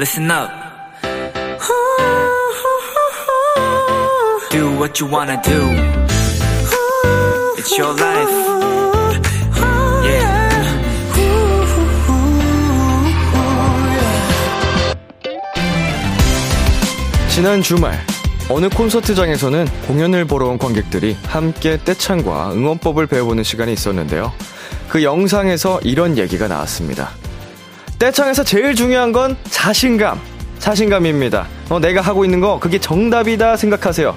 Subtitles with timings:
[0.00, 0.50] listen up.
[4.50, 5.60] Do what you wanna do.
[7.58, 8.30] It's your life.
[10.02, 10.50] Yeah.
[17.28, 17.98] 지난 주말
[18.48, 24.32] 어느 콘서트장에서는 공연을 보러 온 관객들이 함께 떼창과 응원법을 배워보는 시간이 있었는데요.
[24.88, 27.10] 그 영상에서 이런 얘기가 나왔습니다.
[28.00, 30.18] 떼창에서 제일 중요한 건 자신감.
[30.58, 31.46] 자신감입니다.
[31.68, 34.16] 어, 내가 하고 있는 거 그게 정답이다 생각하세요.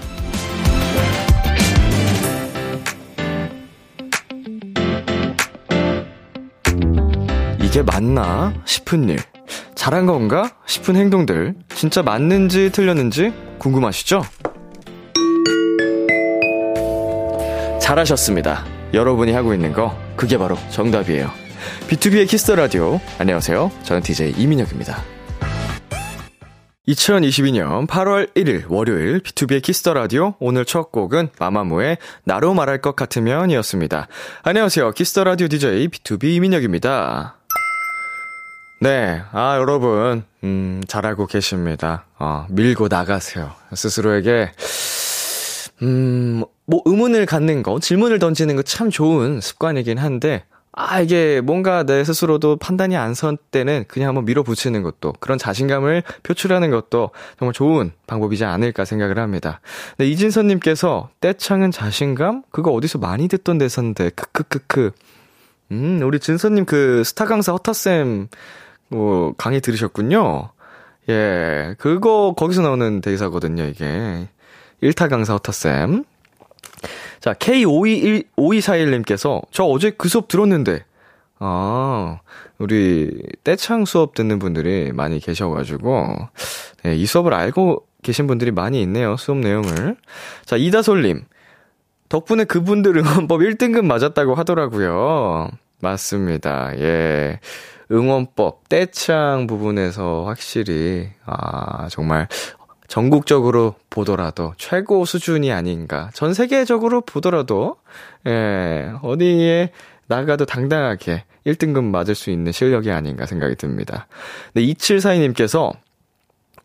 [7.61, 9.19] 이게 맞나 싶은 일,
[9.75, 14.23] 잘한 건가 싶은 행동들, 진짜 맞는지 틀렸는지 궁금하시죠?
[17.81, 18.63] 잘하셨습니다.
[18.93, 21.42] 여러분이 하고 있는 거, 그게 바로 정답이에요.
[21.89, 22.99] B2B의 Kiss the Radio.
[23.19, 23.71] 안녕하세요.
[23.83, 25.01] 저는 DJ 이민혁입니다.
[26.87, 33.49] 2022년 8월 1일 월요일 B2B의 키스터 라디오 오늘 첫 곡은 마마무의 나로 말할 것 같으면
[33.51, 34.07] 이었습니다.
[34.43, 34.91] 안녕하세요.
[34.91, 37.37] 키스터 라디오 DJ BTOB 이민혁입니다.
[38.81, 42.03] 네, 아, 여러분, 음, 잘하고 계십니다.
[42.19, 43.53] 어, 밀고 나가세요.
[43.73, 44.51] 스스로에게,
[45.83, 50.43] 음, 뭐, 의문을 갖는 거, 질문을 던지는 거 참 좋은 습관이긴 한데,
[50.75, 56.01] 아, 이게 뭔가 내 스스로도 판단이 안 선 때는 그냥 한번 밀어붙이는 것도, 그런 자신감을
[56.23, 59.61] 표출하는 것도 정말 좋은 방법이지 않을까 생각을 합니다.
[59.99, 62.41] 네, 이진선님께서, 떼창은 자신감?
[62.49, 64.91] 그거 어디서 많이 듣던 대사인데, 크크크크.
[65.73, 68.27] 음, 우리 진선님 그 스타 강사 허타쌤,
[68.89, 70.49] 뭐, 강의 들으셨군요.
[71.09, 74.27] 예, 그거, 거기서 나오는 대사거든요, 이게.
[74.81, 76.03] 1타 강사 허타쌤.
[77.23, 80.83] 자, K5221, 5241님께서, 저 어제 그 수업 들었는데,
[81.39, 82.19] 아,
[82.57, 86.17] 우리 떼창 수업 듣는 분들이 많이 계셔가지고,
[86.83, 89.95] 네, 이 수업을 알고 계신 분들이 많이 있네요, 수업 내용을.
[90.43, 91.23] 자, 이다솔님.
[92.09, 95.49] 덕분에 그분들 응원법 1등급 맞았다고 하더라고요.
[95.79, 96.77] 맞습니다.
[96.77, 97.39] 예.
[97.89, 102.27] 응원법, 떼창 부분에서 확실히, 아, 정말,
[102.93, 106.11] 전국적으로 보더라도 최고 수준이 아닌가.
[106.13, 107.77] 전 세계적으로 보더라도,
[108.27, 109.71] 예, 어디에
[110.05, 114.05] 나가도 당당하게 1등급 맞을 수 있는 실력이 아닌가 생각이 듭니다.
[114.53, 115.73] 네, 2742님께서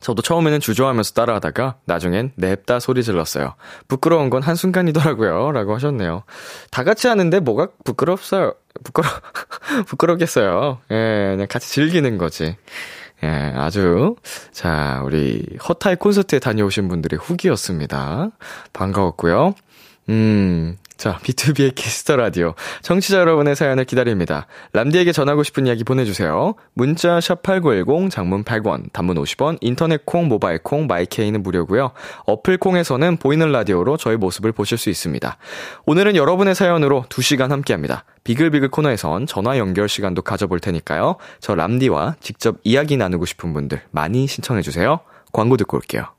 [0.01, 3.55] 저도 처음에는 주저하면서 따라하다가 나중엔 냅다 소리 질렀어요.
[3.89, 5.53] 부끄러운 건 한순간이더라고요.
[5.53, 6.25] 라고 하셨네요.
[6.71, 8.53] 다 같이 하는데 뭐가 부끄럽어요.
[8.85, 9.09] 부끄러,
[9.89, 10.79] 부끄럽겠어요.
[10.91, 12.55] 예, 그냥 같이 즐기는 거지.
[13.25, 14.17] 예, 아주,
[14.53, 18.31] 자, 우리 허타의 콘서트에 다녀오신 분들의 후기였습니다.
[18.73, 19.55] 반가웠고요.
[20.09, 22.55] 음, 자, B2B의 키스터 라디오.
[22.83, 24.49] 청취자 여러분의 사연을 기다립니다.
[24.73, 26.57] 람디에게 전하고 싶은 이야기 보내주세요.
[26.75, 31.93] 문자 샵8910, 장문 100원, 단문 50원, 인터넷 콩, 모바일 콩, My K는 무료고요.
[32.27, 35.39] 어플 콩에서는 보이는 라디오로 저희 모습을 보실 수 있습니다.
[35.87, 38.05] 오늘은 여러분의 사연으로 2시간 함께 합니다.
[38.25, 41.15] 비글비글 코너에선 전화 연결 시간도 가져볼 테니까요.
[41.39, 44.99] 저 람디와 직접 이야기 나누고 싶은 분들 많이 신청해주세요.
[45.33, 46.18] 광고 듣고 올게요.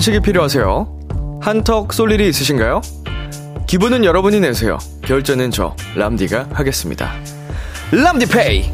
[0.00, 1.40] 간식이 필요하세요?
[1.42, 2.80] 한턱 쏠 일이 있으신가요?
[3.66, 4.78] 기분은 여러분이 내세요.
[5.02, 7.12] 결제는 저 람디가 하겠습니다.
[7.92, 8.70] 람디페이.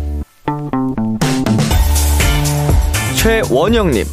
[3.16, 4.04] 최원영님.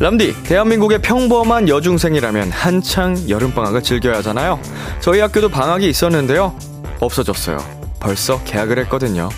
[0.00, 4.58] 람디, 대한민국의 평범한 여중생이라면 한창 여름방학을 즐겨야 하잖아요.
[5.00, 6.56] 저희 학교도 방학이 있었는데요.
[7.00, 7.75] 없어졌어요.
[8.00, 9.28] 벌써 계약을 했거든요.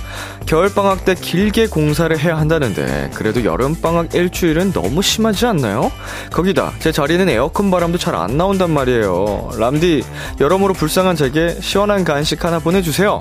[0.46, 5.90] 겨울방학 때 길게 공사를 해야 한다는데, 그래도 여름방학 일주일은 너무 심하지 않나요?
[6.32, 9.50] 거기다, 제 자리는 에어컨 바람도 잘 안 나온단 말이에요.
[9.58, 10.04] 람디,
[10.40, 13.18] 여러모로 불쌍한 제게 시원한 간식 하나 보내주세요.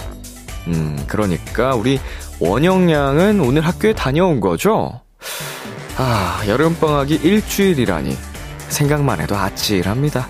[0.68, 2.00] 음, 그러니까, 우리
[2.40, 5.02] 원영양은 오늘 학교에 다녀온 거죠?
[5.98, 8.18] 아, 여름방학이 일주일이라니.
[8.70, 10.28] 생각만 해도 아찔합니다.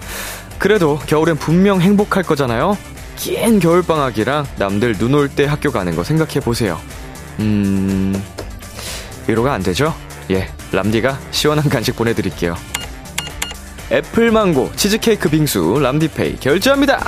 [0.59, 2.77] 그래도 겨울엔 분명 행복할 거잖아요?
[3.17, 6.79] 긴 겨울방학이랑 남들 눈 올 때 학교 가는 거 생각해 보세요.
[7.39, 8.15] 음,
[9.27, 9.93] 위로가 안 되죠?
[10.31, 12.55] 예, 람디가 시원한 간식 보내드릴게요.
[13.91, 16.99] 애플망고 치즈케이크 빙수 람디페이 결제합니다!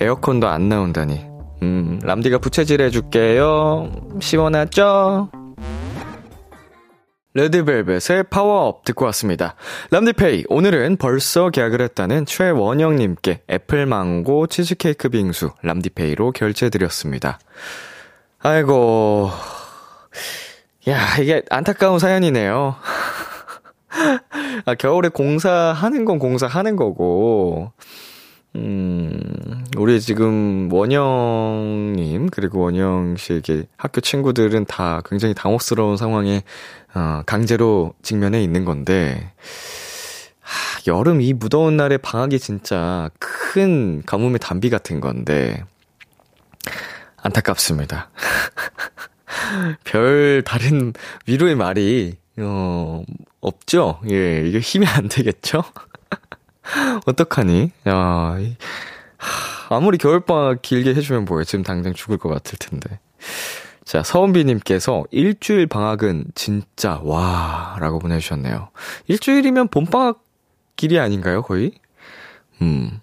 [0.00, 1.24] 에어컨도 안 나온다니.
[1.62, 3.90] 음, 람디가 부채질 해줄게요.
[4.20, 5.30] 시원하죠?
[7.34, 9.54] 레드벨벳의 파워업 듣고 왔습니다.
[9.90, 17.38] 람디페이, 오늘은 벌써 개학을 했다는 최원영님께 애플망고 치즈케이크 빙수 람디페이로 결제드렸습니다.
[18.40, 19.30] 아이고,
[20.88, 22.76] 야, 이게 안타까운 사연이네요.
[24.64, 27.72] 아, 겨울에 공사하는 건 공사하는 거고,
[28.58, 36.42] 음, 우리 지금 원영님, 그리고 원영 씨에게 학교 친구들은 다 굉장히 당혹스러운 상황에,
[36.94, 39.32] 어, 강제로 직면해 있는 건데,
[40.40, 45.62] 하, 여름 이 무더운 날에 방학이 진짜 큰 가뭄의 단비 같은 건데,
[47.18, 48.10] 안타깝습니다.
[49.84, 50.92] 별 다른
[51.26, 53.04] 위로의 말이, 어,
[53.40, 54.00] 없죠?
[54.10, 55.62] 예, 이게 힘이 안 되겠죠?
[57.06, 57.72] 어떡하니?
[57.88, 58.36] 야,
[59.70, 61.44] 아무리 겨울방학 길게 해주면 뭐해.
[61.44, 62.98] 지금 당장 죽을 것 같을 텐데.
[63.84, 68.68] 자, 서은비님께서 일주일 방학은 진짜, 와, 라고 보내주셨네요.
[69.06, 70.22] 일주일이면 봄방학
[70.76, 71.72] 길이 아닌가요, 거의?
[72.60, 73.00] 음.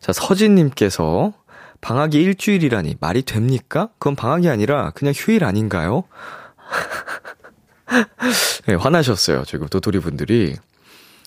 [0.00, 1.32] 자, 서진님께서
[1.80, 3.88] 방학이 일주일이라니 말이 됩니까?
[3.98, 6.04] 그건 방학이 아니라 그냥 휴일 아닌가요?
[8.66, 9.44] 네, 화나셨어요.
[9.44, 10.56] 지금 도토리 분들이.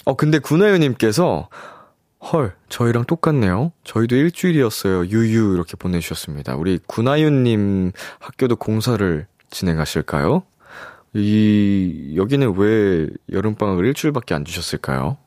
[0.06, 1.50] 어, 근데 구나유님께서
[2.21, 3.71] 헐, 저희랑 똑같네요.
[3.83, 5.06] 저희도 일주일이었어요.
[5.07, 6.56] 유유 이렇게 보내주셨습니다.
[6.56, 10.44] 우리 구나윤님 학교도 공사를 진행하실까요?
[11.13, 15.18] 이 여기는 왜 여름방학을 일주일밖에 안 주셨을까요?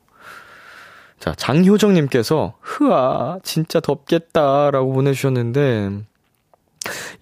[1.19, 6.05] 자, 장효정님께서 흐아 진짜 덥겠다 라고 보내주셨는데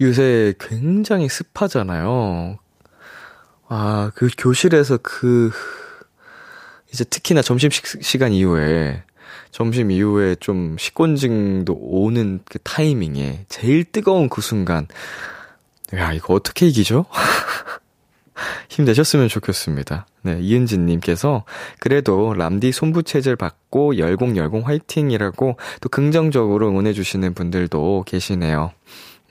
[0.02, 2.58] 요새 굉장히 습하잖아요.
[3.68, 5.52] 아, 그 교실에서 그
[6.92, 9.04] 이제 특히나 점심 시간 이후에
[9.52, 14.88] 점심 이후에 좀 식곤증도 오는 그 타이밍에 제일 뜨거운 그 순간
[15.96, 17.06] 야 이거 어떻게 이기죠?
[18.70, 20.08] 힘내셨으면 좋겠습니다.
[20.24, 21.44] 네, 이은진님께서
[21.80, 28.72] 그래도 람디 손부채질 받고 열공열공 화이팅이라고 또 긍정적으로 응원해주시는 분들도 계시네요.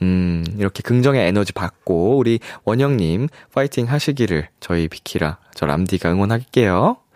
[0.03, 6.97] 음, 이렇게 긍정의 에너지 받고 우리 원영님 파이팅 하시기를 저희 비키라, 저 람디가 응원할게요.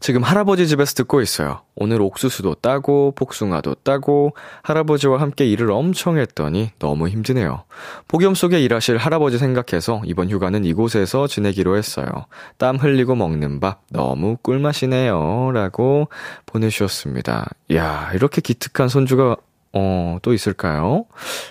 [0.00, 1.62] 지금 할아버지 집에서 듣고 있어요.
[1.74, 7.64] 오늘 옥수수도 따고 복숭아도 따고 할아버지와 함께 일을 엄청 했더니 너무 힘드네요.
[8.08, 12.06] 폭염 속에 일하실 할아버지 생각해서 이번 휴가는 이곳에서 지내기로 했어요.
[12.56, 15.52] 땀 흘리고 먹는 밥 너무 꿀맛이네요.
[15.52, 16.08] 라고
[16.46, 17.48] 보내주셨습니다.
[17.70, 19.36] 이야, 이렇게 기특한 손주가
[19.72, 21.04] 어, 또 있을까요?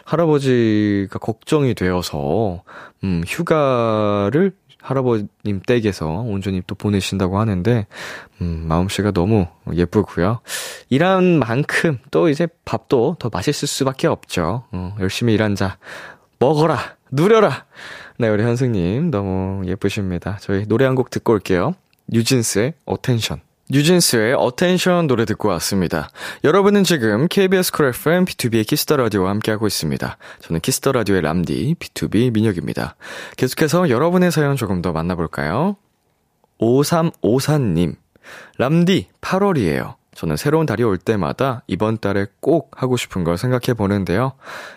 [0.04, 2.64] 할아버지가 걱정이 되어서,
[3.04, 4.54] 음, 휴가를
[4.88, 7.86] 할아버님 댁에서 온전히 또 보내신다고 하는데,
[8.42, 10.40] 음, 마음씨가 너무 예쁘고요.
[10.90, 14.64] 일한 만큼 또 이제 밥도 더 맛있을 수밖에 없죠.
[14.72, 15.78] 어, 열심히 일한 자,
[16.40, 16.78] 먹어라!
[17.12, 17.66] 누려라!
[18.20, 20.38] 네, 우리 현승님 너무 예쁘십니다.
[20.42, 21.74] 저희 노래 한 곡 듣고 올게요.
[22.08, 23.42] 뉴진스의 Attention.
[23.70, 26.10] 뉴진스의 Attention 노래 듣고 왔습니다.
[26.46, 30.18] 여러분은 지금 KBS 쿨 FM B2B의 키스터 라디오와 함께하고 있습니다.
[30.40, 32.96] 저는 Kiss the Radio의 람디 BTOB 민혁입니다.
[33.36, 35.76] 계속해서 여러분의 사연 조금 더 만나볼까요?
[36.60, 37.96] 5354님.
[38.58, 39.96] 람디 8월이에요.
[40.16, 44.34] 저는 새로운 달이 올 때마다 이번 달에 꼭 하고 싶은 걸 생각해 보는데요.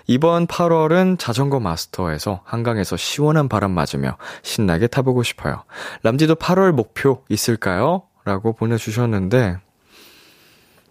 [0.07, 5.63] 이번 8월은 자전거 마스터해서 한강에서 시원한 바람 맞으며 신나게 타보고 싶어요.
[6.03, 8.03] 람디도 8월 목표 있을까요?
[8.25, 9.57] 라고 보내주셨는데,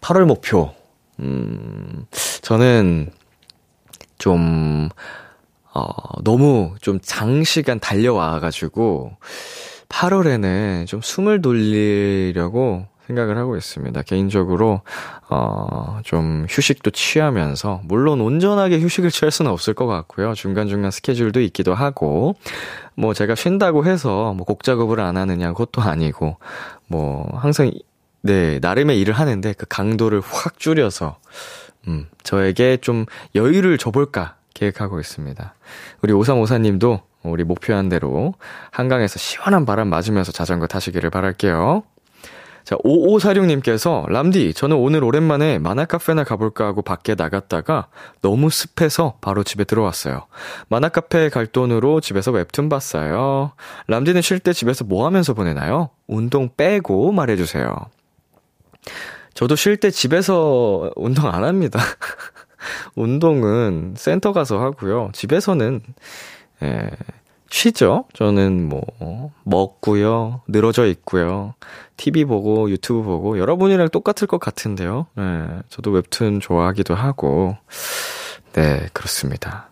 [0.02, 0.74] 8월 목표.
[1.20, 2.06] 음,
[2.42, 3.12] 저는
[4.18, 4.90] 좀,
[5.74, 9.18] 어, 너무 좀 장시간 달려와가지고,
[9.90, 14.02] 8월에는 좀 숨을 돌리려고 생각을 하고 있습니다.
[14.04, 14.82] 개인적으로,
[15.30, 20.34] 어, 좀 휴식도 취하면서, 물론 온전하게 휴식을 취할 수는 없을 것 같고요.
[20.36, 22.36] 중간중간 스케줄도 있기도 하고,
[22.96, 26.38] 뭐 제가 쉰다고 해서 뭐 곡 작업을 안 하느냐, 그것도 아니고,
[26.88, 27.72] 뭐, 항상,
[28.22, 31.18] 네, 나름의 일을 하는데 그 강도를 확 줄여서,
[31.88, 35.56] 음, 저에게 좀 여유를 줘볼까 계획하고 있습니다.
[36.02, 38.34] 우리 오삼오사님도 우리 목표한 대로
[38.72, 41.84] 한강에서 시원한 바람 맞으면서 자전거 타시기를 바랄게요.
[42.70, 47.88] 자, 5546님께서, 람디, 저는 오늘 오랜만에 만화 카페나 가볼까 하고 밖에 나갔다가
[48.22, 50.28] 너무 습해서 바로 집에 들어왔어요.
[50.68, 53.54] 만화 카페 갈 돈으로 집에서 웹툰 봤어요.
[53.88, 55.90] 람디는 쉴 때 집에서 뭐 하면서 보내나요?
[56.06, 57.76] 운동 빼고 말해주세요.
[59.34, 61.80] 저도 쉴 때 집에서 운동 안 합니다.
[62.94, 65.10] 운동은 센터 가서 하고요.
[65.14, 65.82] 집에서는,
[66.62, 66.92] 예,
[67.50, 68.06] 쉬죠.
[68.14, 70.42] 저는 뭐, 먹고요.
[70.48, 71.56] 늘어져 있고요.
[71.98, 75.08] TV 보고, 유튜브 보고, 여러분이랑 똑같을 것 같은데요.
[75.16, 77.58] 네, 저도 웹툰 좋아하기도 하고.
[78.54, 79.70] 네, 그렇습니다.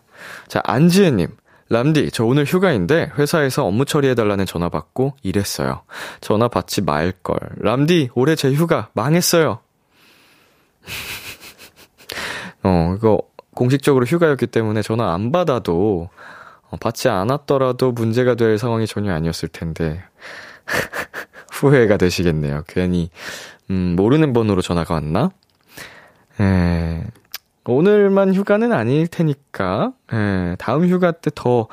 [0.48, 1.28] 자, 안지혜님.
[1.70, 5.82] 람디, 저 오늘 휴가인데 회사에서 업무 처리해달라는 전화 받고 일했어요.
[6.20, 7.38] 전화 받지 말걸.
[7.58, 9.58] 람디, 올해 제 휴가 망했어요.
[12.62, 13.20] 어, 이거
[13.54, 16.18] 공식적으로 휴가였기 때문에 전화 안 받아도 어,
[16.76, 20.02] 받지 않았더라도 문제가 될 상황이 전혀 아니었을 텐데
[21.52, 22.64] 후회가 되시겠네요.
[22.68, 23.10] 괜히
[23.70, 25.30] 음, 모르는 번호로 전화가 왔나?
[26.40, 27.04] 에,
[27.64, 31.68] 오늘만 휴가는 아닐 테니까 에, 다음 휴가 때 더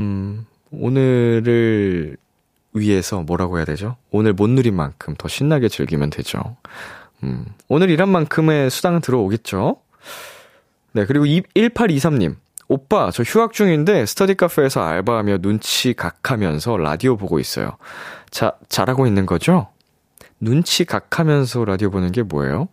[0.00, 2.16] 음, 오늘을
[2.72, 3.96] 위해서 뭐라고 해야 되죠?
[4.10, 6.56] 오늘 못 누린 만큼 더 신나게 즐기면 되죠.
[7.22, 9.76] 음, 오늘 일한 만큼의 수당은 들어오겠죠?
[10.92, 12.36] 네, 그리고 1823님.
[12.70, 17.76] 오빠, 저 휴학 중인데 스터디 카페에서 알바하며 눈치 각하면서 라디오 보고 있어요.
[18.30, 19.66] 자, 잘하고 있는 거죠?
[20.38, 22.68] 눈치 각하면서 라디오 보는 게 뭐예요?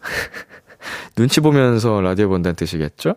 [1.16, 3.14] 눈치 보면서 라디오 본다는 뜻이겠죠?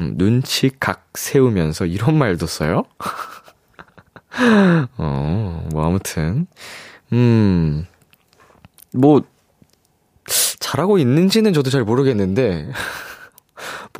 [0.00, 2.84] 음, 눈치 각 세우면서 이런 말도 써요?
[4.98, 6.46] 어, 뭐 아무튼
[7.14, 7.86] 음.
[8.92, 9.22] 뭐
[10.58, 12.70] 잘하고 있는지는 저도 잘 모르겠는데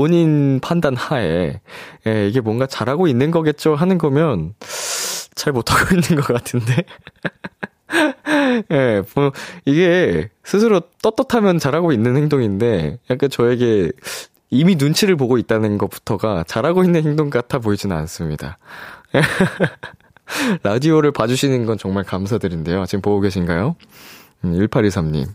[0.00, 1.60] 본인 판단 하에,
[2.06, 4.54] 예, 이게 뭔가 잘하고 있는 거겠죠 하는 거면,
[5.34, 6.84] 잘 못하고 있는 것 같은데.
[8.72, 9.30] 예, 뭐,
[9.66, 13.92] 이게 스스로 떳떳하면 잘하고 있는 행동인데, 약간 저에게
[14.48, 18.56] 이미 눈치를 보고 있다는 것부터가 잘하고 있는 행동 같아 보이지는 않습니다.
[20.64, 22.86] 라디오를 봐주시는 건 정말 감사드린데요.
[22.86, 23.76] 지금 보고 계신가요?
[24.44, 25.26] 음, 1823님.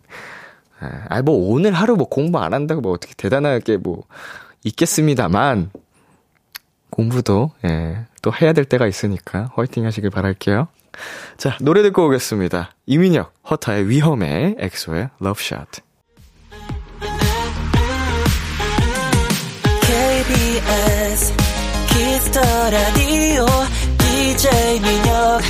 [1.08, 4.06] 아, 뭐 오늘 하루 뭐 공부 안 한다고 뭐 어떻게 대단하게 뭐
[4.66, 5.72] 있겠습니다만
[6.90, 10.68] 공부도 예, 또 해야 될 때가 있으니까 화이팅 하시길 바랄게요.
[11.38, 12.72] 자, 노래 듣고 오겠습니다.
[12.86, 15.68] 이민혁, 허타의 위험해, 엑소의 Love Shot.
[19.82, 21.34] KBS
[21.90, 23.46] Kiss the Radio
[23.98, 25.42] DJ 민혁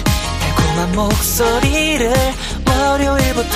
[0.41, 2.11] 달콤한 목소리를
[2.67, 3.55] 월요일부터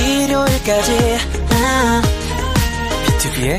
[0.00, 1.18] 일요일까지
[3.06, 3.58] 비투비의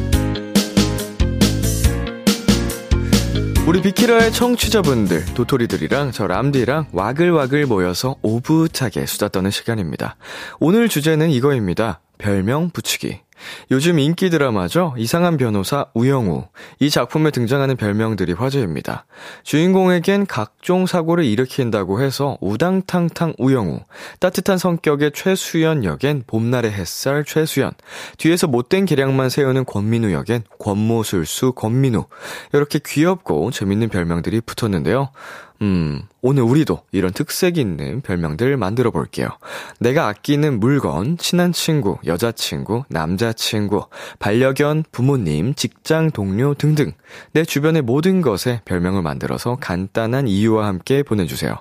[3.67, 10.15] 우리 비키라의 청취자분들, 도토리들이랑 저 람디랑 와글와글 모여서 오붓하게 수다 떠는 시간입니다.
[10.59, 12.01] 오늘 주제는 이거입니다.
[12.17, 13.19] 별명 붙이기.
[13.71, 14.93] 요즘 인기 드라마죠.
[14.97, 16.45] 이상한 변호사 우영우.
[16.79, 19.05] 이 작품에 등장하는 별명들이 화제입니다.
[19.43, 23.79] 주인공에겐 각종 사고를 일으킨다고 해서 우당탕탕 우영우.
[24.19, 27.71] 따뜻한 성격의 최수연 역엔 봄날의 햇살 최수연.
[28.17, 32.05] 뒤에서 못된 계량만 세우는 권민우 역엔 권모술수 권민우.
[32.53, 35.09] 이렇게 귀엽고 재밌는 별명들이 붙었는데요.
[35.61, 39.29] 음, 오늘 우리도 이런 특색 있는 별명들 만들어 볼게요.
[39.79, 43.85] 내가 아끼는 물건, 친한 친구, 여자친구, 남자친구,
[44.17, 46.93] 반려견, 부모님, 직장 동료 등등.
[47.33, 51.55] 내 주변의 모든 것에 별명을 만들어서 간단한 이유와 함께 보내주세요.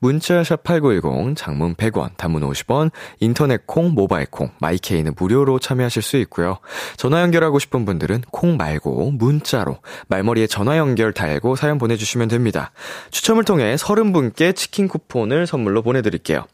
[0.00, 6.58] 문자샵 8910, 장문 100원, 단문 50원, 인터넷 콩, 모바일 콩, 마이케이는 무료로 참여하실 수 있고요.
[6.96, 12.72] 전화 연결하고 싶은 분들은 콩 말고 문자로 말머리에 전화 연결 달고 사연 보내주시면 됩니다.
[13.10, 16.44] 추첨을 추첨을 통해 30분께 치킨 쿠폰을 선물로 보내드릴게요.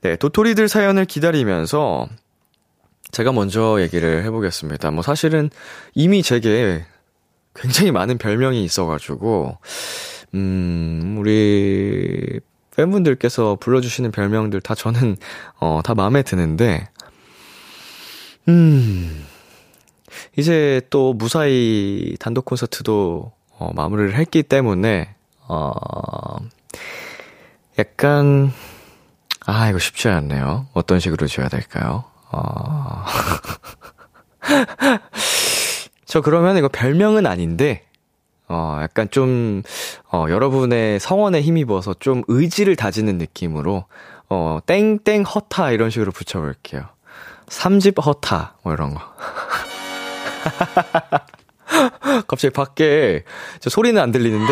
[0.00, 2.08] 네, 도토리들 사연을 기다리면서
[3.12, 4.90] 제가 먼저 얘기를 해보겠습니다.
[4.90, 5.50] 뭐 사실은
[5.94, 6.84] 이미 제게
[7.54, 9.58] 굉장히 많은 별명이 있어가지고,
[10.34, 12.40] 음, 우리
[12.74, 15.16] 팬분들께서 불러주시는 별명들 다 저는,
[15.60, 16.88] 어, 다 마음에 드는데,
[18.48, 19.24] 음,
[20.36, 25.14] 이제 또 무사히 단독 콘서트도 어, 마무리를 했기 때문에,
[25.54, 26.38] 어,
[27.78, 28.50] 약간,
[29.44, 30.66] 아, 이거 쉽지 않네요.
[30.72, 32.04] 어떤 식으로 지어야 될까요?
[32.30, 33.04] 어,
[36.06, 37.84] 저 그러면 이거 별명은 아닌데,
[38.48, 39.62] 어, 약간 좀,
[40.10, 43.84] 어, 여러분의 성원에 힘입어서 좀 의지를 다지는 느낌으로,
[44.30, 46.84] 어, 땡땡 허타 이런 식으로 붙여볼게요.
[47.48, 49.02] 삼집 허타, 뭐 이런 거.
[52.32, 53.24] 갑자기 밖에,
[53.60, 54.46] 저 소리는 안 들리는데,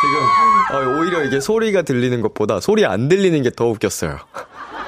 [0.00, 4.16] 지금, 어, 오히려 이게 소리가 들리는 것보다 소리 안 들리는 게 더 웃겼어요.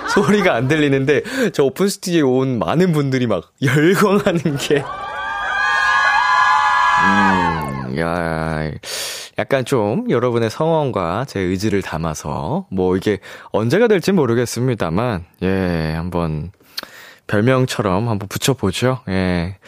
[0.08, 4.82] 소리가 안 들리는데 저 오픈 스튜디오에 온 많은 분들이 막 열광하는 게.
[7.04, 8.70] 음, 야,
[9.38, 13.18] 약간 좀 여러분의 성원과 제 의지를 담아서 뭐 이게
[13.52, 16.50] 언제가 될지 모르겠습니다만 예, 한번
[17.28, 19.00] 별명처럼 한번 붙여보죠.
[19.08, 19.58] 예.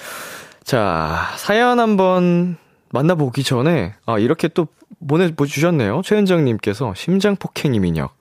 [0.64, 2.56] 자, 사연 한번
[2.90, 4.66] 만나보기 전에, 아, 이렇게 또
[5.06, 6.02] 보내주셨네요.
[6.04, 8.18] 최은정님께서 심장폭행 이민혁.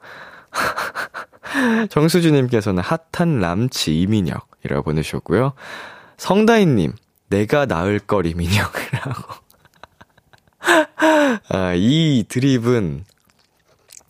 [1.90, 5.54] 정수주님께서는 핫한 람치 이민혁이라고 보내주셨고요.
[6.18, 6.94] 성다인님,
[7.30, 9.34] 내가 나을 걸 이민혁이라고.
[11.50, 13.06] 아, 이 드립은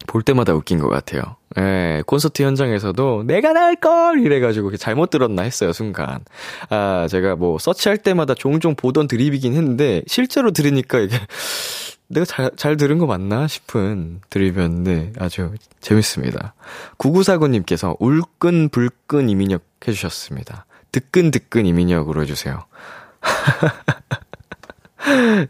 [0.09, 1.21] 볼 때마다 웃긴 것 같아요.
[1.59, 4.21] 예, 콘서트 현장에서도 내가 나을걸!
[4.21, 6.21] 이래가지고 잘못 들었나 했어요, 순간.
[6.69, 11.15] 아, 제가 뭐 서치할 때마다 종종 보던 드립이긴 했는데, 실제로 들으니까 이게
[12.09, 16.55] 내가 잘, 잘 들은 거 맞나 싶은 드립이었는데 아주 재밌습니다.
[16.97, 20.65] 9949님께서 울끈불끈 이민혁 해주셨습니다.
[20.91, 22.65] 드끈드끈 이민혁으로 해주세요.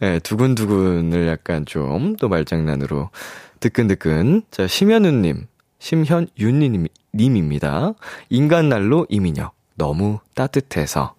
[0.02, 3.10] 네, 두근두근을 약간 좀 또 말장난으로
[3.60, 4.44] 드끈드끈.
[4.52, 5.48] 자, 심현우님,
[5.80, 7.94] 심현윤님입니다.
[8.30, 9.54] 인간날로 이민혁.
[9.76, 11.16] 너무 따뜻해서.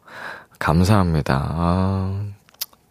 [0.58, 1.46] 감사합니다.
[1.48, 2.24] 아,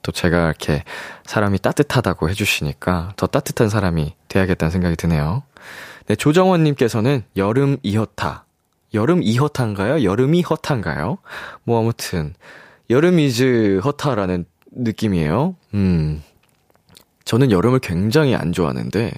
[0.01, 0.84] 또 제가 이렇게
[1.25, 5.44] 사람이 따뜻하다고 해주시니까 더 따뜻한 사람이 돼야겠다는 생각이 드네요.
[6.08, 8.46] 네, 조정원님께서는 여름 이허타.
[8.96, 10.03] 여름 이허타인가요?
[10.03, 11.20] 여름이 허타인가요?
[11.63, 12.34] 뭐 아무튼,
[12.89, 15.56] 여름 이즈 허타라는 느낌이에요.
[15.75, 16.24] 음.
[17.25, 19.12] 저는 여름을 굉장히 안 좋아하는데,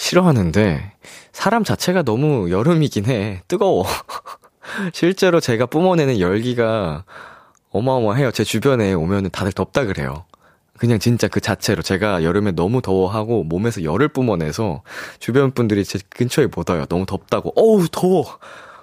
[0.00, 0.92] 싫어하는데,
[1.30, 3.42] 사람 자체가 너무 여름이긴 해.
[3.48, 3.84] 뜨거워.
[4.94, 7.04] 실제로 제가 뿜어내는 열기가
[7.70, 8.30] 어마어마해요.
[8.30, 10.24] 제 주변에 오면은 다들 덥다 그래요.
[10.78, 14.82] 그냥 진짜 그 자체로 제가 여름에 너무 더워하고 몸에서 열을 뿜어내서
[15.18, 16.86] 주변 분들이 제 근처에 못 와요.
[16.88, 17.52] 너무 덥다고.
[17.54, 18.38] 어우, 더워.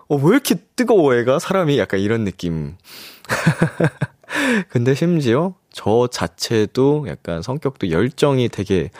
[0.07, 1.39] 어, 왜 이렇게 뜨거워, 애가?
[1.39, 2.77] 사람이 약간 이런 느낌.
[4.69, 8.91] 근데 심지어 저 자체도 약간 성격도 열정이 되게,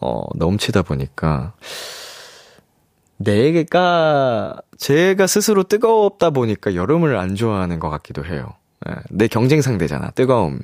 [0.00, 1.54] 어, 넘치다 보니까,
[3.16, 8.54] 내가, 제가 스스로 뜨겁다 보니까 여름을 안 좋아하는 것 같기도 해요.
[8.88, 10.10] 예, 내 경쟁 상대잖아.
[10.12, 10.60] 뜨거움.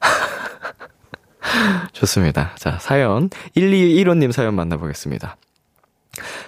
[1.92, 2.52] 좋습니다.
[2.56, 5.36] 자, 사연 1215님 사연 만나보겠습니다.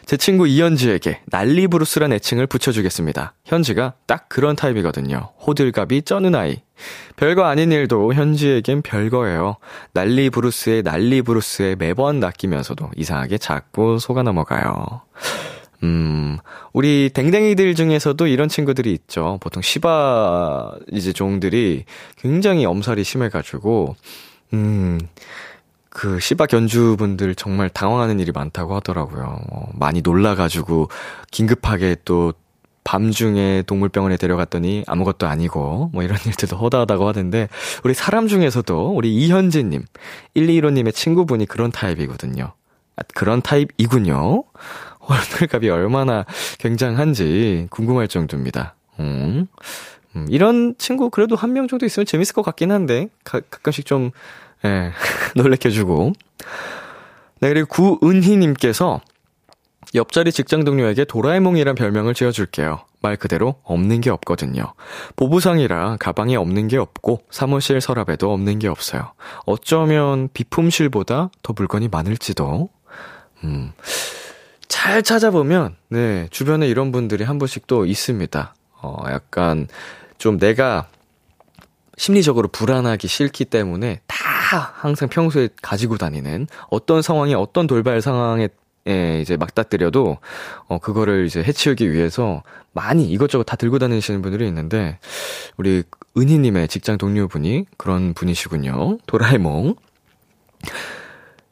[0.04, 3.34] 제 친구 이현지에게 난리브루스란 애칭을 붙여주겠습니다.
[3.44, 5.30] 현지가 딱 그런 타입이거든요.
[5.46, 6.62] 호들갑이 쩌는 아이.
[7.16, 9.56] 별거 아닌 일도 현지에겐 별거예요.
[9.92, 15.02] 난리브루스에 난리브루스에 매번 낚이면서도 이상하게 자꾸 속아 넘어가요.
[15.82, 16.38] 음,
[16.72, 19.38] 우리 댕댕이들 중에서도 이런 친구들이 있죠.
[19.40, 21.84] 보통 시바 이제 종들이
[22.16, 23.96] 굉장히 엄살이 심해가지고,
[24.52, 25.00] 음,
[25.90, 29.40] 그 시바 견주분들 정말 당황하는 일이 많다고 하더라고요.
[29.50, 30.88] 어, 많이 놀라가지고
[31.30, 32.32] 긴급하게 또
[32.84, 37.48] 밤중에 동물병원에 데려갔더니 아무것도 아니고 뭐 이런 일들도 허다하다고 하던데
[37.84, 39.84] 우리 사람 중에서도 우리 이현진님
[40.36, 42.52] 121호님의 친구분이 그런 타입이거든요.
[42.96, 44.44] 아, 그런 타입이군요.
[45.00, 46.24] 월들값이 얼마나
[46.58, 48.74] 굉장한지 궁금할 정도입니다.
[49.00, 49.46] 음.
[50.16, 54.10] 음, 이런 친구 그래도 한 명 정도 있으면 재밌을 것 같긴 한데, 가, 가끔씩 좀,
[54.64, 54.92] 예,
[55.36, 56.12] 놀래켜주고.
[57.40, 59.00] 네, 그리고 구은희님께서
[59.94, 62.80] 옆자리 직장 동료에게 도라에몽이란 별명을 지어줄게요.
[63.02, 64.74] 말 그대로 없는 게 없거든요.
[65.16, 69.12] 보부상이라 가방에 없는 게 없고 사무실 서랍에도 없는 게 없어요.
[69.46, 72.68] 어쩌면 비품실보다 더 물건이 많을지도.
[73.44, 73.72] 음.
[74.68, 78.54] 잘 찾아보면, 네, 주변에 이런 분들이 한 분씩 또 있습니다.
[78.82, 79.66] 어, 약간
[80.18, 80.86] 좀 내가
[81.96, 84.19] 심리적으로 불안하기 싫기 때문에 다
[84.58, 88.48] 항상 평소에 가지고 다니는 어떤 상황이 어떤 돌발 상황에
[88.88, 90.18] 예, 이제 막닥뜨려도,
[90.66, 94.98] 어, 그거를 이제 해치우기 위해서 많이 이것저것 다 들고 다니시는 분들이 있는데,
[95.58, 95.82] 우리
[96.16, 98.98] 은희 님의 직장 동료분이 그런 분이시군요.
[99.06, 99.74] 도라에몽.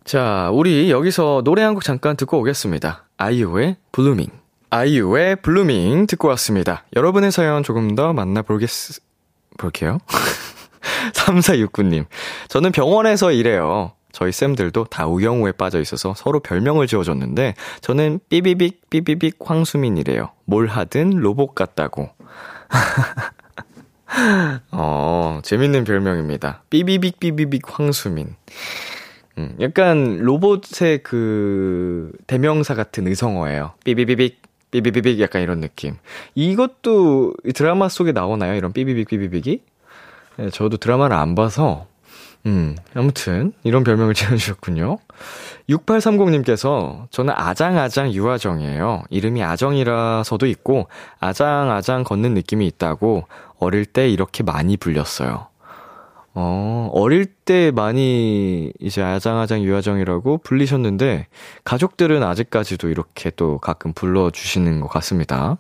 [0.05, 3.05] 자, 우리 여기서 노래 한 곡 잠깐 듣고 오겠습니다.
[3.19, 4.29] 아이유의 Blueming.
[4.71, 6.85] 아이유의 Blueming 듣고 왔습니다.
[6.97, 8.69] 여러분의 사연 조금 더 만나볼겠,
[9.59, 9.99] 볼게요.
[11.13, 12.07] 3469님.
[12.49, 13.93] 저는 병원에서 일해요.
[14.13, 20.31] 저희 쌤들도 다 우영우에 빠져 있어서 서로 별명을 지어줬는데, 저는 삐비빅, 삐비빅 황수민이래요.
[20.45, 22.11] 뭘 하든 로봇 같다고.
[24.73, 26.63] 어, 재밌는 별명입니다.
[26.71, 28.35] 삐비빅 삐비빅 황수민.
[29.39, 33.75] 음, 약간 로봇의 그 대명사 같은 의성어예요.
[33.85, 35.97] 삐비비빅 삐비비빅 약간 이런 느낌.
[36.35, 38.55] 이것도 드라마 속에 나오나요?
[38.55, 39.61] 이런 삐비빅 삐비빅이?
[40.39, 41.87] 네, 저도 드라마를 안 봐서
[42.47, 44.99] 음, 아무튼 이런 별명을 지어주셨군요.
[45.69, 49.03] 6830님께서 저는 아장아장 유아정이에요.
[49.11, 50.89] 이름이 아정이라서도 있고
[51.21, 53.25] 아장아장 걷는 느낌이 있다고
[53.59, 55.49] 어릴 때 이렇게 많이 불렸어요.
[56.35, 61.27] 어, 어릴 때 많이 이제 아장아장 유아정이라고 불리셨는데
[61.65, 65.59] 가족들은 아직까지도 이렇게 또 가끔 불러주시는 것 같습니다.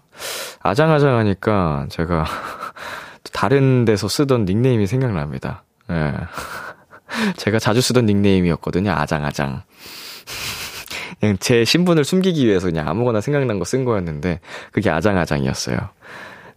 [0.60, 2.24] 아장아장 하니까 제가
[3.32, 5.64] 다른 데서 쓰던 닉네임이 생각납니다.
[5.90, 5.94] 예.
[5.94, 6.12] 네.
[7.36, 8.90] 제가 자주 쓰던 닉네임이었거든요.
[8.92, 9.62] 아장아장.
[11.20, 14.40] 그냥 제 신분을 숨기기 위해서 그냥 아무거나 생각난 거 쓴 거였는데,
[14.72, 15.78] 그게 아장아장이었어요.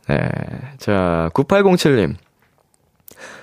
[0.07, 0.29] 네.
[0.77, 2.15] 자, 9807님.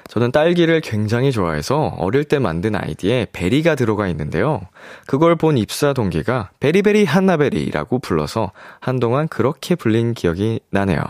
[0.09, 4.63] 저는 딸기를 굉장히 좋아해서 어릴 때 만든 아이디에 berry가 들어가 있는데요.
[5.07, 11.03] 그걸 본 입사 동기가 berry berry 한나berry라고 불러서 한동안 그렇게 불린 기억이 나네요.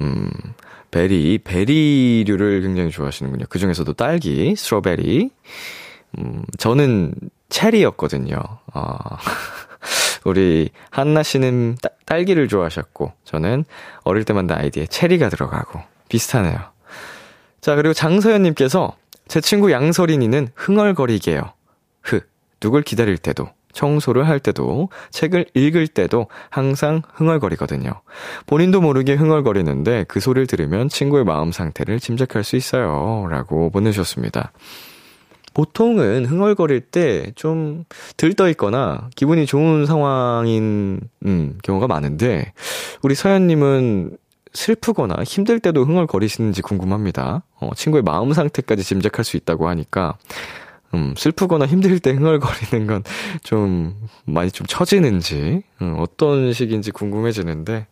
[0.00, 0.30] 음,
[0.90, 3.46] berry, berry류를 굉장히 좋아하시는군요.
[3.48, 5.30] 그 중에서도 딸기, strawberry.
[6.18, 7.14] 음, 저는
[7.50, 8.36] 체리였거든요.
[8.74, 8.96] 어,
[10.24, 13.64] 우리 한나 씨는 따, 딸기를 좋아하셨고, 저는
[14.04, 16.58] 어릴 때 만든 아이디에 체리가 들어가고, 비슷하네요.
[17.60, 18.96] 자, 그리고 장서연님께서
[19.26, 21.52] 제 친구 양서린이는 흥얼거리게요.
[22.02, 22.20] 흐,
[22.60, 27.92] 누굴 기다릴 때도, 청소를 할 때도, 책을 읽을 때도 항상 흥얼거리거든요.
[28.46, 33.26] 본인도 모르게 흥얼거리는데 그 소리를 들으면 친구의 마음 상태를 짐작할 수 있어요.
[33.30, 34.52] 라고 보내주셨습니다.
[35.54, 37.84] 보통은 흥얼거릴 때 좀
[38.16, 42.52] 들떠 있거나 기분이 좋은 상황인 음, 경우가 많은데
[43.02, 44.16] 우리 서연님은
[44.52, 47.42] 슬프거나 힘들 때도 흥얼거리시는지 궁금합니다.
[47.60, 50.16] 어, 친구의 마음 상태까지 짐작할 수 있다고 하니까
[50.94, 53.02] 음, 슬프거나 힘들 때 흥얼거리는 건
[53.44, 57.86] 좀 많이 좀 처지는지, 음, 어떤 식인지 궁금해지는데,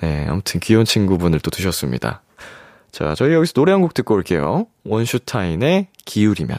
[0.00, 2.22] 네, 아무튼 귀여운 친구분을 또 두셨습니다.
[2.92, 4.66] 자, 저희 여기서 노래 한 곡 듣고 올게요.
[4.84, 6.58] 원슈타인의 기울이면.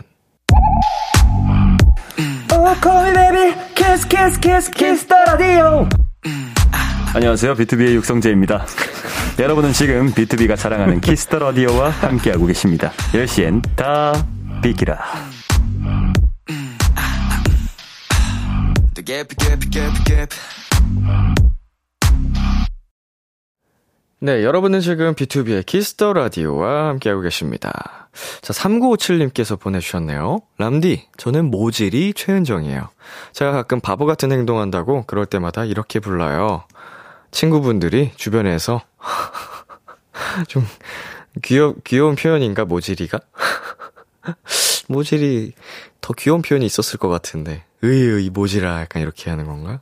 [7.13, 7.55] 안녕하세요.
[7.55, 8.65] BTOB의 육성재입니다.
[9.39, 12.91] 여러분은 지금 BTOB가 자랑하는 Kiss the Radio와 함께하고 계십니다.
[13.13, 14.25] 10시엔 다
[14.61, 14.99] 비키라.
[24.19, 28.09] 네, 여러분은 지금 B2B의 키스터 라디오와 함께하고 계십니다.
[28.41, 30.41] 자, 3957님께서 보내주셨네요.
[30.57, 32.89] 람디, 저는 모질이 최은정이에요.
[33.33, 36.63] 제가 가끔 바보 같은 행동한다고 그럴 때마다 이렇게 불러요.
[37.29, 38.81] 친구분들이 주변에서
[40.47, 40.65] 좀
[41.43, 43.19] 귀여, 귀여운 표현인가, 모질이가?
[44.87, 45.53] 모질이
[46.01, 47.63] 더 귀여운 표현이 있었을 것 같은데.
[47.83, 48.81] 으이, 이 모질아.
[48.81, 49.79] 약간 이렇게 하는 건가?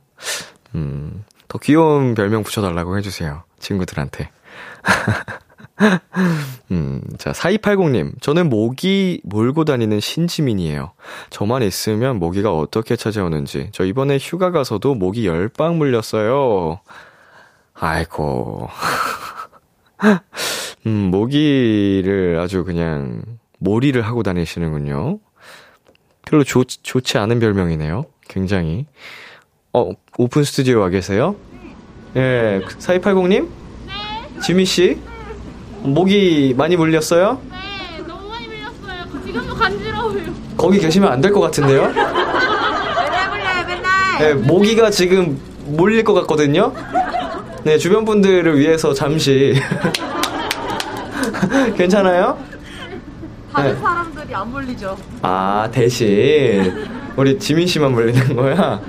[0.74, 3.44] 음, 더 귀여운 별명 붙여달라고 해주세요.
[3.58, 4.30] 친구들한테.
[6.70, 8.20] 음, 자, 4280님.
[8.20, 10.92] 저는 모기 몰고 다니는 신지민이에요.
[11.30, 13.70] 저만 있으면 모기가 어떻게 찾아오는지.
[13.72, 16.80] 저 이번에 휴가 가서도 모기 10방 물렸어요.
[17.74, 18.68] 아이고.
[20.86, 23.22] 음, 모기를 아주 그냥
[23.58, 25.18] 몰이를 하고 다니시는군요.
[26.26, 28.04] 별로 좋, 좋지 않은 별명이네요.
[28.28, 28.86] 굉장히.
[29.72, 31.36] 어, 오픈 스튜디오 와 계세요?
[32.16, 33.48] 예, 4280님?
[33.86, 34.40] 네.
[34.40, 34.98] 지미씨?
[35.82, 37.40] 모기 많이 물렸어요?
[37.50, 39.22] 네, 너무 많이 물렸어요.
[39.26, 40.34] 지금도 간지러워요.
[40.56, 41.88] 거기 계시면 안 될 것 같은데요?
[41.88, 44.18] 맨날 물려요, 맨날.
[44.20, 46.72] 네, 모기가 지금 몰릴 것 같거든요?
[47.64, 49.54] 네, 주변 분들을 위해서 잠시.
[51.76, 52.38] 괜찮아요?
[53.54, 53.80] 다른 네.
[53.80, 54.96] 사람들이 안 물리죠.
[55.22, 56.86] 아, 대신,
[57.16, 58.80] 우리 지민 씨만 물리는 거야?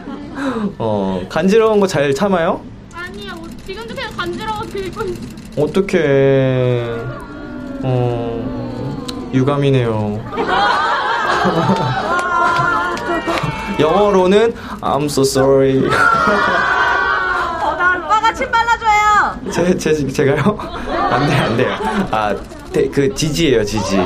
[0.80, 2.62] 어, 간지러운 거 잘 참아요?
[2.93, 5.21] 아니요, 뭐 지금도 그냥 간지러워 들고 있어.
[5.62, 6.88] 어떡해.
[7.84, 10.19] 어, 유감이네요.
[13.80, 15.78] 영어로는 I'm so sorry.
[17.63, 19.51] 오빠가 침 발라줘요.
[19.51, 20.58] 제, 제, 제가요?
[21.12, 21.75] 안 돼, 안 돼요.
[22.12, 22.36] 아,
[22.73, 23.97] 대, 그, 지지예요, 지지.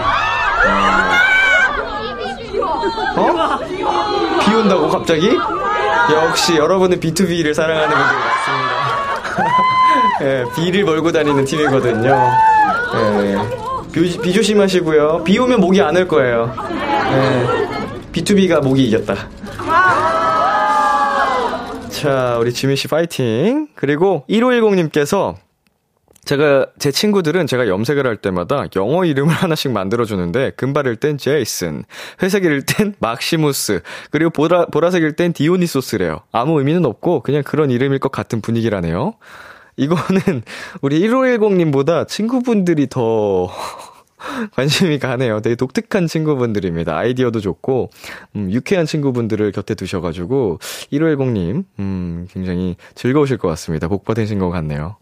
[3.17, 3.59] 어?
[4.41, 5.29] 비 온다고, 갑자기?
[6.11, 8.79] 역시 여러분은 B2B를 사랑하는 분들 같습니다.
[10.21, 12.31] 예, 비를 몰고 다니는 팀이거든요.
[12.95, 13.37] 예,
[13.91, 15.23] 비, 비 조심하시고요.
[15.23, 16.53] 비 오면 목이 안 올 거예요.
[17.11, 17.47] 예,
[18.11, 19.15] B2B가 목이 이겼다.
[21.89, 23.67] 자, 우리 지민 씨 파이팅.
[23.75, 25.35] 그리고 1510님께서
[26.29, 31.85] 제가 제 친구들은 제가 염색을 할 때마다 영어 이름을 하나씩 만들어 주는데 금발일 땐 제이슨,
[32.21, 36.19] 회색일 땐 막시무스, 그리고 보라 보라색일 땐 디오니소스래요.
[36.31, 39.15] 아무 의미는 없고 그냥 그런 이름일 것 같은 분위기라네요.
[39.75, 40.43] 이거는
[40.83, 43.49] 우리 1510님보다 친구분들이 더
[44.53, 45.41] 관심이 가네요.
[45.41, 46.95] 되게 독특한 친구분들입니다.
[46.95, 47.89] 아이디어도 좋고,
[48.35, 50.59] 음, 유쾌한 친구분들을 곁에 두셔가지고,
[50.91, 53.87] 1510님, 음, 굉장히 즐거우실 것 같습니다.
[53.87, 54.97] 복 받으신 것 같네요.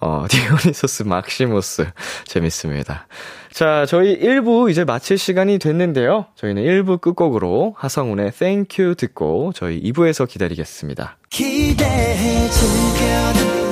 [0.00, 1.86] 어, 디오니소스 막시모스.
[2.24, 3.06] 재밌습니다.
[3.52, 6.26] 자, 저희 1부 이제 마칠 시간이 됐는데요.
[6.36, 11.16] 저희는 1부 끝곡으로 하성운의 Thank You 듣고 저희 2부에서 기다리겠습니다.
[11.30, 13.67] 기대해 즐겨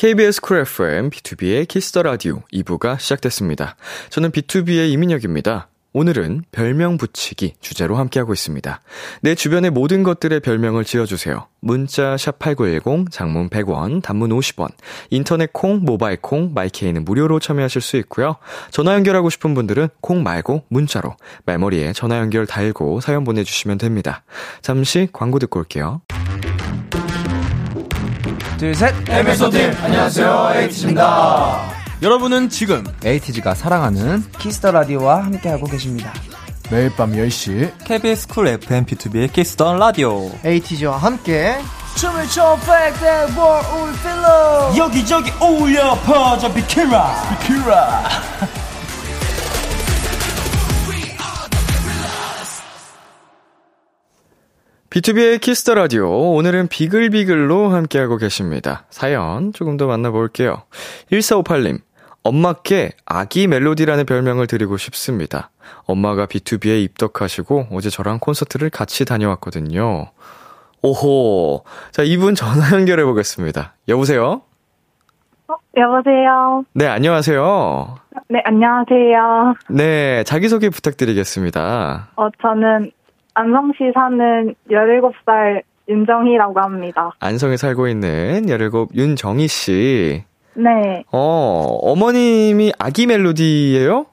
[0.00, 3.76] KBS 쿨 FM, B2B의 키스터 라디오 2부가 시작됐습니다.
[4.08, 5.68] 저는 BTOB의 이민혁입니다.
[5.92, 8.80] 오늘은 별명 붙이기 주제로 함께하고 있습니다.
[9.20, 11.48] 내 주변의 모든 것들의 별명을 지어주세요.
[11.60, 14.70] 문자 샵8910, 장문 100원, 단문 50원,
[15.10, 18.36] 인터넷 콩, 모바일 콩, my K는 무료로 참여하실 수 있고요.
[18.70, 24.22] 전화 연결하고 싶은 분들은 콩 말고 문자로 말머리에 전화 연결 달고 사연 보내 주시면 됩니다.
[24.62, 26.00] 잠시 광고 듣고 올게요.
[28.60, 28.94] 둘, 셋.
[29.08, 31.62] 에피소드 안녕하세요 에이티즈입니다
[32.02, 36.12] 여러분은 지금 에이티즈가 사랑하는 키스터 라디오와 함께하고 계십니다.
[36.70, 40.30] 매일 밤 10시 KBS 쿨 FM B2B의 키스던 라디오.
[40.44, 41.56] 에이티즈와 함께
[41.96, 43.62] 춤을 춰 백대 월
[44.02, 47.14] 필러 여기저기 올려 퍼져 비키라.
[47.40, 48.04] 비키라.
[54.90, 56.32] B2B의 키스터 라디오.
[56.32, 58.86] 오늘은 비글비글로 함께하고 계십니다.
[58.90, 60.64] 사연 조금 더 만나볼게요.
[61.12, 61.80] 1458님.
[62.24, 65.50] 엄마께 아기 멜로디라는 별명을 드리고 싶습니다.
[65.84, 70.10] 엄마가 BTOB에 입덕하시고 어제 저랑 콘서트를 같이 다녀왔거든요.
[70.82, 71.62] 오호.
[71.92, 73.74] 자, 이분 전화 연결해 보겠습니다.
[73.86, 74.42] 여보세요?
[75.46, 76.64] 어, 여보세요.
[76.74, 77.94] 네, 안녕하세요.
[78.28, 79.54] 네, 안녕하세요.
[79.68, 82.08] 네, 자기소개 부탁드리겠습니다.
[82.16, 82.90] 어, 저는
[83.34, 87.10] 안성시 사는 17살 윤정희라고 합니다.
[87.20, 90.24] 안성에 살고 있는 17 윤정희 씨.
[90.54, 94.06] 네, 어, 어머님이 아기 멜로디예요?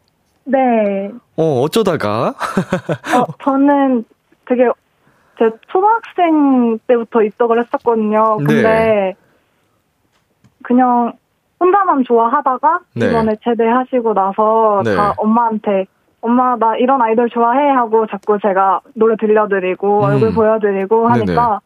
[0.45, 1.12] 네.
[1.36, 2.34] 어, 어쩌다가?
[3.15, 4.06] 어, 저는
[4.45, 4.63] 되게
[5.38, 8.38] 제 초등학생 때부터 입덕을 했었거든요.
[8.38, 9.15] 근데 네.
[10.63, 11.13] 그냥
[11.60, 13.08] 혼자만 좋아하다가 네.
[13.08, 14.95] 이번에 제대하시고 나서 네.
[14.95, 15.86] 다 엄마한테
[16.28, 20.04] 엄마 나 이런 아이돌 좋아해 하고 자꾸 제가 노래 들려드리고 음.
[20.04, 21.62] 얼굴 보여드리고 하니까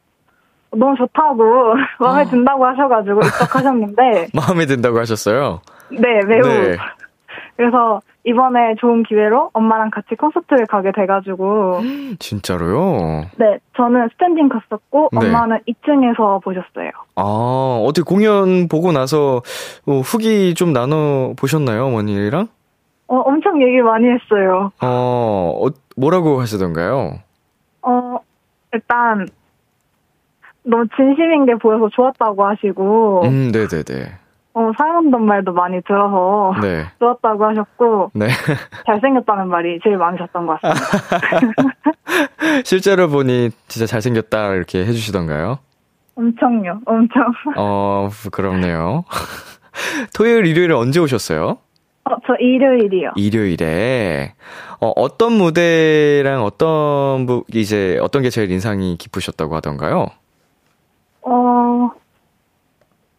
[0.70, 2.26] 너무 좋다고 마음에 아.
[2.26, 5.62] 든다고 하셔가지고 입덕하셨는데 마음에 든다고 하셨어요?
[5.90, 6.78] 네 매우 네.
[7.58, 11.82] 그래서 이번에 좋은 기회로 엄마랑 같이 콘서트를 가게 돼가지고
[12.20, 13.26] 진짜로요?
[13.38, 15.26] 네 저는 스탠딩 갔었고 네.
[15.28, 16.92] 엄마는 2층에서 보셨어요.
[17.16, 19.42] 아, 어떻게 공연 보고 나서
[19.88, 22.48] 어, 후기 좀 나눠 보셨나요, 어머니랑?
[23.12, 24.72] 어 엄청 얘기 많이 했어요.
[24.82, 27.20] 어, 어, 뭐라고 하시던가요?
[27.82, 28.18] 어
[28.72, 29.28] 일단
[30.64, 34.14] 너무 진심인 게 보여서 좋았다고 하시고 음, 네네네.
[34.54, 36.86] 어 사랑한다는 말도 많이 들어서 네.
[37.00, 38.28] 좋았다고 하셨고 네.
[38.86, 41.40] 잘생겼다는 말이 제일 많으셨던 것 같습니다.
[42.64, 45.60] 실제로 보니 진짜 잘생겼다, 이렇게 해주시던가요?
[46.16, 47.24] 엄청요, 엄청.
[47.58, 49.04] 어, 부끄럽네요.
[50.16, 51.58] 토요일, 일요일에 언제 오셨어요?
[52.06, 53.12] 어, 저 일요일이요.
[53.16, 54.34] 일요일에.
[54.82, 60.08] 어, 어떤 무대랑 어떤, 부, 이제, 어떤 게 제일 인상이 깊으셨다고 하던가요?
[61.22, 61.92] 어,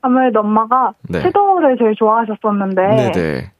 [0.01, 1.21] 아무래도 엄마가 네.
[1.21, 3.53] 섀도우를 제일 좋아하셨었는데, 네네.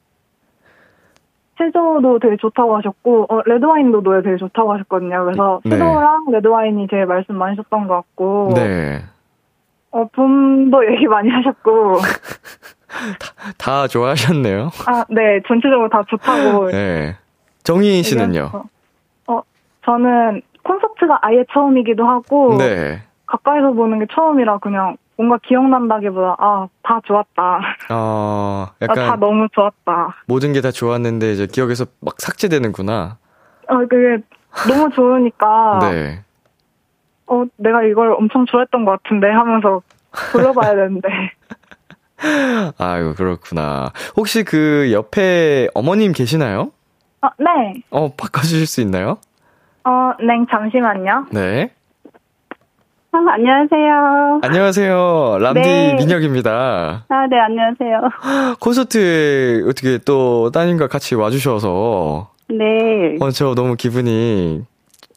[1.57, 5.23] 섀도우도 되게 좋다고 하셨고, 어, 레드와인도 노래 되게 좋다고 하셨거든요.
[5.23, 5.77] 그래서 네.
[5.77, 9.03] 섀도우랑 레드와인이 제일 말씀 많이 하셨던 것 같고, 네.
[9.91, 11.99] 어, 붐도 얘기 많이 하셨고,
[13.57, 14.69] 다 좋아하셨네요.
[14.87, 16.71] 아, 네, 전체적으로 다 좋다고.
[16.71, 17.15] 네.
[17.63, 18.27] 정희 씨는요?
[18.27, 18.65] 얘기하셔서.
[19.27, 19.41] 어,
[19.85, 23.01] 저는 콘서트가 아예 처음이기도 하고, 네.
[23.25, 27.59] 가까이서 보는 게 처음이라 그냥 뭔가 기억난다기보다, 아, 다 좋았다.
[27.91, 30.15] 어, 아, 다 약간 너무 좋았다.
[30.27, 33.17] 모든 게 다 좋았는데 이제 기억에서 막 삭제되는구나.
[33.67, 34.23] 아, 그게
[34.67, 35.79] 너무 좋으니까.
[35.91, 36.21] 네.
[37.27, 39.81] 어, 내가 이걸 엄청 좋아했던 것 같은데 하면서
[40.31, 41.07] 불러봐야 되는데.
[42.77, 43.91] 아유, 그렇구나.
[44.15, 46.71] 혹시 그 옆에 어머님 계시나요?
[47.21, 47.81] 어, 네.
[47.89, 49.17] 어, 바꿔주실 수 있나요?
[49.85, 51.27] 어, 네, 잠시만요.
[51.31, 51.71] 네.
[53.11, 54.39] 아, 안녕하세요.
[54.41, 55.37] 안녕하세요.
[55.39, 55.95] 람디 네.
[55.95, 57.05] 민혁입니다.
[57.07, 58.09] 아, 네, 안녕하세요.
[58.59, 63.17] 콘서트에 어떻게 또 따님과 같이 와주셔서, 네.
[63.19, 64.65] 어, 저 너무 기분이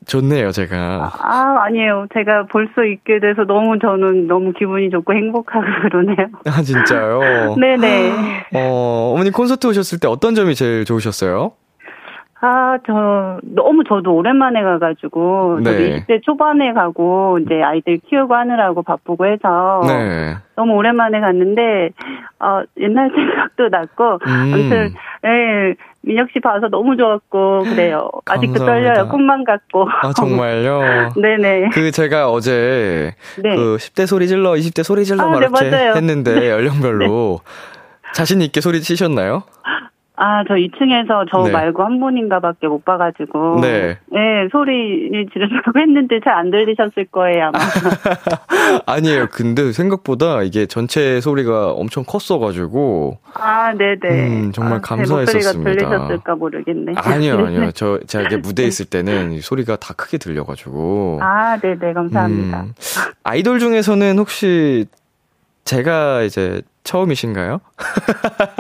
[0.05, 1.11] 좋네요, 제가.
[1.21, 2.07] 아, 아니에요.
[2.15, 6.29] 제가 볼 수 있게 돼서 너무 저는 너무 기분이 좋고 행복하고 그러네요.
[6.47, 7.55] 아, 진짜요?
[7.59, 8.13] 네네.
[8.55, 11.53] 어, 어머님 콘서트 오셨을 때 어떤 점이 제일 좋으셨어요?
[12.41, 16.05] 아, 저, 너무 저도 오랜만에 가가지고, 네.
[16.07, 20.35] 20대 초반에 가고, 이제 아이들 키우고 하느라고 바쁘고 해서, 네.
[20.55, 21.91] 너무 오랜만에 갔는데,
[22.41, 24.53] 어, 옛날 생각도 났고, 음.
[24.53, 24.95] 아무튼,
[25.25, 28.11] 예, 민혁 씨 봐서 너무 좋았고, 그래요.
[28.27, 28.93] 아직도 감사합니다.
[28.95, 29.09] 떨려요.
[29.09, 29.89] 꿈만 같고.
[30.03, 31.15] 아, 정말요?
[31.21, 31.71] 네네.
[31.73, 33.57] 그 제가 어제 네.
[33.57, 35.95] 그 10대 소리 질러, 20대 소리 질러 아, 막 네, 이렇게 맞아요.
[35.95, 37.41] 했는데 연령별로
[38.15, 39.43] 자신 있게 소리 치셨나요?
[40.17, 41.51] 아, 저 2층에서 저 네.
[41.53, 43.61] 말고 한 분인가 밖에 못 봐가지고.
[43.61, 43.99] 네.
[44.11, 47.59] 네, 소리 지르려고 했는데 잘 안 들리셨을 거예요, 아마.
[48.87, 49.29] 아니에요.
[49.31, 54.27] 근데 생각보다 이게 전체 소리가 엄청 컸어가지고 아, 네네.
[54.29, 55.41] 음, 정말 아, 감사했었습니다.
[55.53, 56.93] 제 목소리가 들리셨을까 모르겠네.
[56.97, 57.71] 아니요, 아니요.
[57.73, 62.61] 저 제가 이게 무대에 있을 때는 이 소리가 다 크게 들려가지고 아, 네네, 감사합니다.
[62.63, 62.73] 음,
[63.25, 64.87] 아이돌 중에서는 혹시
[65.77, 67.61] 제가 이제 처음이신가요?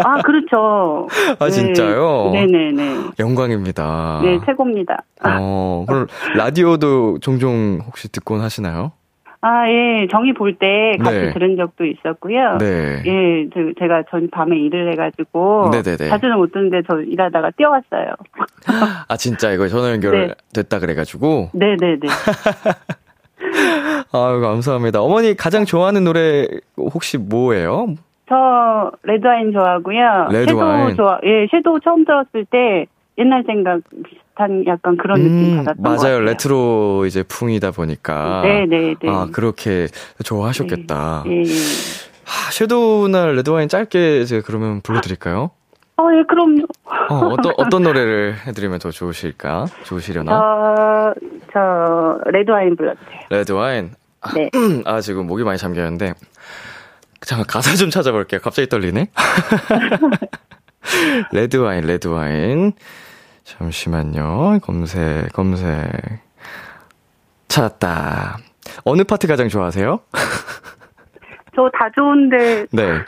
[0.05, 1.07] 아, 그렇죠.
[1.38, 2.31] 아, 진짜요?
[2.33, 3.11] 네네네.
[3.21, 4.21] 영광입니다.
[4.25, 4.99] 네, 최고입니다.
[5.25, 8.90] 어, 그럼 라디오도 종종 혹시 듣곤 하시나요?
[9.40, 11.33] 아, 예, 정이 볼 때 같이 네.
[11.33, 12.57] 들은 적도 있었고요.
[12.59, 13.03] 네.
[13.07, 15.69] 예, 저, 제가 전 밤에 일을 해가지고.
[15.71, 16.09] 네네네.
[16.09, 18.14] 자주는 못 듣는데 저 일하다가 뛰어왔어요.
[19.07, 20.35] 아, 진짜 이거 전화 연결 네.
[20.53, 21.51] 됐다 그래가지고.
[21.53, 22.01] 네네네.
[24.12, 25.00] 아유, 감사합니다.
[25.02, 27.94] 어머니 가장 좋아하는 노래 혹시 뭐예요?
[28.28, 30.28] 저 레드와인 좋아하고요.
[30.30, 30.96] 레드와인.
[30.96, 31.18] 섀도우 좋아.
[31.24, 32.87] 예, 섀도우 처음 들었을 때
[33.18, 35.96] 옛날 생각 비슷한 약간 그런 느낌 음, 받았던 것 맞아요.
[35.98, 36.20] 같아요.
[36.20, 38.42] 레트로 이제 풍이다 보니까.
[38.42, 39.09] 네 네 네.
[39.09, 39.87] 아, 그렇게
[40.24, 41.24] 좋아하셨겠다.
[41.28, 41.42] 예, 예.
[41.44, 45.50] 아, Shadow나 Red Wine 짧게 이제 그러면 불러 드릴까요?
[45.98, 46.66] 어, 예, 그럼요.
[47.09, 49.66] 어, 어떤, 어떤 노래를 해드리면 더 좋으실까?
[49.85, 50.32] 좋으시려나?
[50.32, 51.14] 저,
[51.52, 53.20] 저, Red Wine 불러주세요.
[53.31, 53.94] Red Wine.
[54.35, 54.50] 네.
[54.85, 56.12] 아, 지금 목이 많이 잠겼는데.
[57.22, 58.40] 잠깐 가사 좀 찾아볼게요.
[58.42, 59.09] 갑자기 떨리네.
[61.33, 62.72] Red Wine, Red Wine.
[63.44, 64.59] 잠시만요.
[64.62, 65.64] 검색, 검색.
[67.48, 68.38] 찾았다.
[68.85, 70.00] 어느 파트 가장 좋아하세요?
[71.56, 73.00] 저 다 좋은데, 네.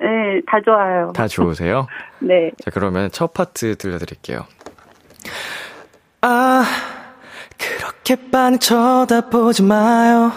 [0.00, 1.12] 네, 다 좋아요.
[1.14, 1.86] 다 좋으세요?
[2.20, 2.50] 네.
[2.64, 4.46] 자, 그러면 첫 파트 들려드릴게요.
[6.20, 6.64] 아,
[7.58, 10.32] 그렇게 빤히 쳐다보지 마요.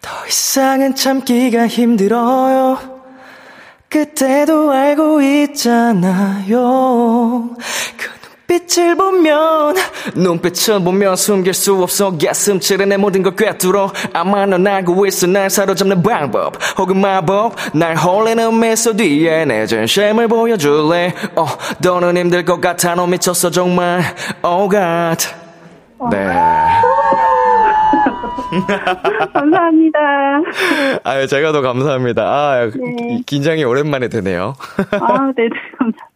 [0.00, 2.98] 더 이상은 참기가 힘들어요.
[3.88, 6.46] 그때도 알고 있잖아요.
[7.96, 8.17] 그눈
[8.48, 9.76] 빛을 보면,
[10.16, 12.16] 눈빛을 보면 숨길 수 없어.
[12.16, 13.92] 가슴칠에 내 모든 걸 꿰뚫어.
[14.14, 15.26] 아마 넌 알고 있어.
[15.26, 16.56] 날 사로잡는 방법.
[16.78, 17.54] 혹은 마법.
[17.74, 21.12] 날 홀리는 미소 뒤에 내 진심을 보여줄래.
[21.36, 21.44] 어,
[21.82, 22.94] 너는 힘들 것 같아.
[22.94, 24.00] 너 미쳤어, 정말.
[24.42, 25.26] Oh God.
[26.10, 26.26] 네.
[29.34, 29.98] 감사합니다.
[31.04, 32.22] 아유, 제가 더 감사합니다.
[32.22, 33.20] 아, 네.
[33.26, 34.54] 긴장이 오랜만에 되네요.
[34.92, 36.08] 아, 네, 네, 감사합니다.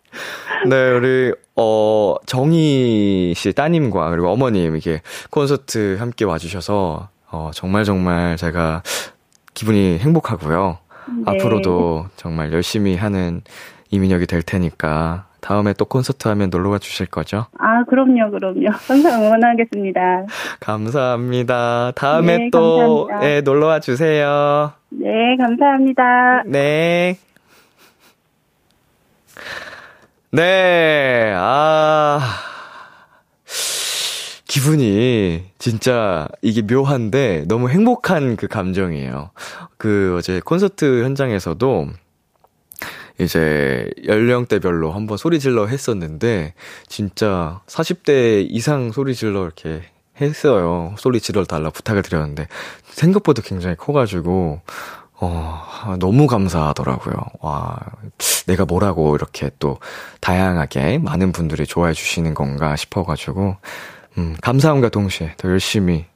[0.68, 8.37] 네, 우리, 어, 정희 씨 따님과 그리고 어머님 이렇게 콘서트 함께 와주셔서, 어, 정말 정말
[8.37, 8.83] 제가
[9.55, 10.79] 기분이 행복하고요.
[11.09, 11.22] 네.
[11.27, 13.42] 앞으로도 정말 열심히 하는
[13.90, 17.46] 이민혁이 될 테니까, 다음에 또 콘서트 하면 놀러와 주실 거죠?
[17.59, 18.68] 아, 그럼요, 그럼요.
[18.70, 20.27] 항상 응원하겠습니다.
[20.61, 21.92] 감사합니다.
[21.96, 23.29] 다음에 네, 또, 감사합니다.
[23.29, 24.72] 예, 놀러와 주세요.
[24.90, 26.44] 네, 감사합니다.
[26.46, 27.18] 네.
[30.35, 32.21] 네, 아.
[34.46, 39.31] 기분이 진짜 이게 묘한데 너무 행복한 그 감정이에요.
[39.77, 41.88] 그 어제 콘서트 현장에서도
[43.21, 46.54] 이제 연령대별로 한번 소리 질러 했었는데
[46.88, 49.83] 진짜 40대 이상 소리 질러 이렇게
[50.19, 50.94] 했어요.
[50.96, 52.48] 소리 질러 달라 부탁을 드렸는데
[52.85, 54.63] 생각보다 굉장히 커가지고
[55.25, 57.14] 어, 너무 감사하더라고요.
[57.40, 57.79] 와,
[58.48, 59.79] 내가 뭐라고 이렇게 또
[60.20, 63.56] 다양하게 많은 분들이 좋아해 주시는 건가 싶어가지고,
[64.18, 66.06] 음, 감사함과 동시에 더 열심히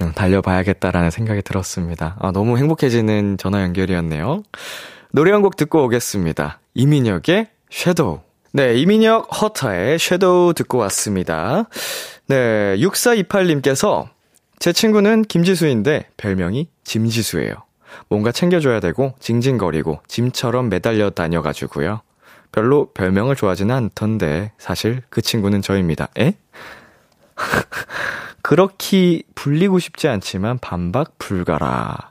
[0.00, 2.16] 음, 달려봐야겠다라는 생각이 들었습니다.
[2.20, 4.42] 아, 너무 행복해지는 전화 연결이었네요.
[5.12, 6.58] 노래 한 곡 듣고 오겠습니다.
[6.72, 8.20] 이민혁의 섀도우.
[8.54, 11.64] 네, 이민혁 허터의 섀도우 듣고 왔습니다.
[12.28, 14.08] 네, 6428님께서
[14.58, 17.54] 제 친구는 김지수인데 별명이 짐지수예요.
[18.08, 22.00] 뭔가 챙겨줘야 되고 징징거리고 짐처럼 매달려 다녀가지고요.
[22.52, 26.08] 별로 별명을 좋아하지는 않던데 사실 그 친구는 저입니다.
[26.18, 26.34] 에?
[28.42, 32.10] 그렇게 불리고 싶지 않지만 반박 불가라.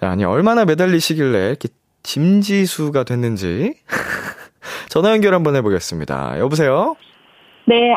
[0.00, 1.68] 아니 얼마나 매달리시길래 이렇게
[2.02, 3.74] 짐지수가 됐는지
[4.88, 6.38] 전화 연결 한번 해보겠습니다.
[6.38, 6.96] 여보세요?
[7.66, 7.96] 네,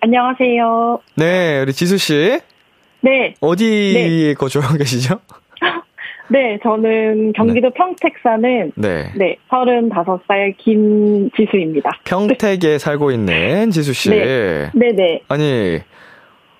[0.00, 1.00] 안녕하세요.
[1.16, 2.40] 네, 우리 지수 씨.
[3.02, 3.34] 네.
[3.40, 4.34] 어디에 네.
[4.34, 5.20] 거주하고 계시죠?
[6.30, 9.10] 네, 저는 경기도 평택 사는 네.
[9.16, 11.90] 네, 35살 김지수입니다.
[12.04, 14.10] 평택에 살고 있는 지수 씨.
[14.10, 14.70] 네.
[14.74, 15.22] 네 네.
[15.28, 15.78] 아니,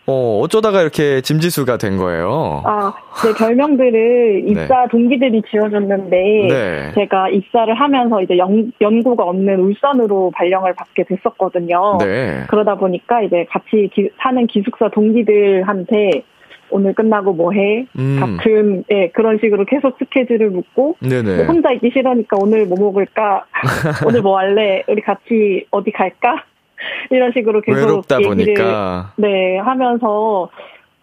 [0.07, 2.63] 어, 어쩌다가 이렇게 짐지수가 된 거예요?
[2.65, 2.93] 아,
[3.23, 6.17] 네, 별명들을 입사 동기들이 지어줬는데,
[6.49, 6.93] 네.
[6.97, 11.99] 제가 입사를 하면서 이제 연, 연구가 없는 울산으로 발령을 받게 됐었거든요.
[12.01, 12.43] 네.
[12.49, 16.23] 그러다 보니까 이제 같이 기- 사는 기숙사 동기들한테
[16.71, 17.87] 오늘 끝나고 뭐 해?
[17.99, 18.19] 음.
[18.21, 20.97] 같은, 예, 그런 식으로 계속 스케줄을 묻고.
[21.37, 23.45] 뭐 혼자 있기 싫으니까 오늘 뭐 먹을까?
[24.07, 24.83] 오늘 뭐 할래?
[24.89, 26.45] 우리 같이 어디 갈까?
[27.11, 29.13] 이런 식으로 계속 외롭다 얘기를 보니까.
[29.17, 30.49] 네 하면서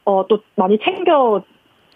[0.05, 1.43] 어 또 많이 챙겨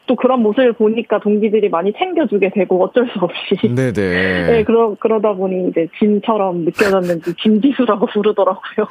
[0.07, 3.91] 또 그런 모습을 보니까 동기들이 많이 챙겨주게 되고 어쩔 수 없이 네네.
[4.51, 8.87] 네 그러 그러다 보니 이제 짐처럼 느껴졌는지 짐지수라고 부르더라고요.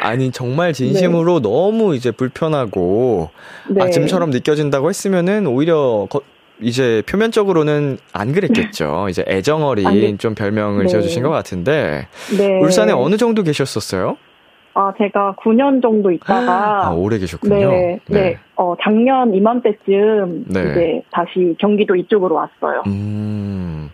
[0.00, 3.30] 아니, 정말 진심으로 너무 이제 불편하고,
[3.70, 3.82] 네.
[3.82, 6.20] 아, 짐처럼 느껴진다고 했으면은 오히려 거-
[6.60, 9.06] 이제 표면적으로는 안 그랬겠죠.
[9.10, 10.88] 이제 애정어린 좀 별명을 네.
[10.88, 12.06] 지어주신 것 같은데,
[12.36, 12.60] 네.
[12.60, 14.16] 울산에 어느 정도 계셨었어요?
[14.76, 17.54] 아 제가 9년 정도 있다가 아, 오래 계셨군요.
[17.70, 18.38] 네, 네.
[18.56, 20.60] 어, 작년 이맘때쯤 네.
[20.70, 22.82] 이제 다시 경기도 이쪽으로 왔어요.
[22.88, 23.88] 음,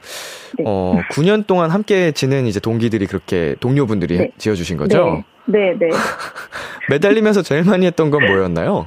[0.56, 0.64] 네.
[0.66, 4.30] 어, 9년 동안 함께 지낸 이제 동기들이 그렇게, 동료분들이 네.
[4.38, 5.22] 지어주신 거죠?
[5.44, 5.88] 네, 네, 네.
[6.88, 8.86] 매달리면서 제일 많이 했던 건 뭐였나요?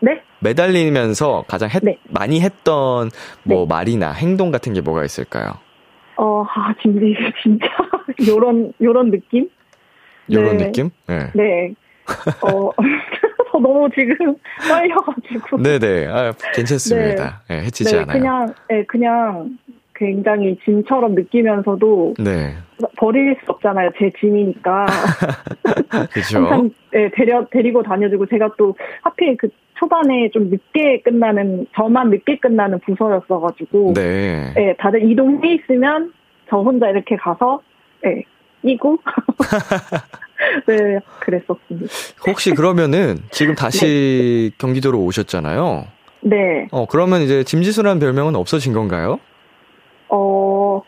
[0.00, 0.22] 네?
[0.40, 1.98] 매달리면서 가장 했- 네.
[2.08, 3.10] 많이 했던
[3.42, 5.52] 뭐 말이나 행동 같은 게 뭐가 있을까요?
[6.16, 7.00] 어, 아, 진짜,
[7.42, 7.66] 진짜,
[8.28, 9.48] 요런, 요런 느낌?
[10.28, 10.66] 이런 네.
[10.66, 10.90] 느낌?
[11.06, 11.30] 네.
[11.34, 11.74] 네.
[12.42, 12.70] 어,
[13.52, 14.34] 저 너무 지금
[14.68, 15.62] 떨려가지고.
[15.62, 16.06] 네네.
[16.08, 17.42] 아, 괜찮습니다.
[17.48, 18.18] 네, 해치지 네, 않아요.
[18.18, 19.58] 그냥, 네, 그냥
[19.94, 22.54] 굉장히 짐처럼 느끼면서도 네.
[22.96, 23.90] 버릴 수 없잖아요.
[23.98, 24.86] 제 짐이니까.
[26.12, 26.38] 그죠.
[26.38, 29.48] 항상 네, 데려, 데리고 다녀주고 제가 또 하필 그
[29.78, 33.92] 초반에 좀 늦게 끝나는, 저만 늦게 끝나는 부서였어가지고.
[33.94, 34.52] 네.
[34.54, 36.12] 네, 다들 이동해 있으면
[36.48, 37.60] 저 혼자 이렇게 가서,
[38.02, 38.24] 네,
[38.64, 38.98] 끼고.
[40.66, 41.86] 네, 그랬었습니다.
[42.26, 45.86] 혹시 그러면은 지금 다시 경기도로 오셨잖아요.
[46.22, 49.20] 네, 어, 그러면 이제 짐지수라는 별명은 없어진 건가요?
[50.08, 50.82] 어,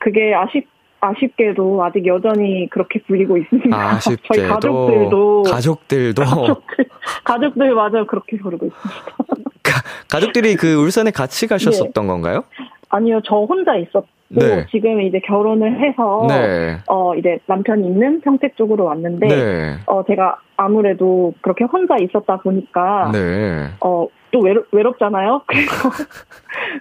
[0.00, 0.68] 그게 아쉽,
[1.00, 3.76] 아쉽게도 아직 여전히 그렇게 불리고 있습니다.
[3.76, 4.22] 아쉽게도.
[4.34, 5.42] 저희 가족들도.
[5.42, 6.22] 가족들도.
[6.24, 6.86] 가족들,
[7.24, 8.06] 가족들 맞아요.
[8.06, 9.50] 그렇게 부르고 있습니다.
[10.08, 12.44] 가족들이 그 울산에 같이 가셨었던 건가요?
[12.90, 14.06] 아니요, 저 혼자 있었고,
[14.40, 14.66] 네.
[14.70, 16.76] 지금 이제 결혼을 해서, 네.
[16.88, 19.74] 어, 이제 남편이 있는 평택 쪽으로 왔는데, 네.
[19.86, 23.68] 어, 제가 아무래도 그렇게 혼자 있었다 보니까, 네.
[23.80, 25.42] 어, 또 외롭, 외롭잖아요?
[25.46, 25.90] 그래서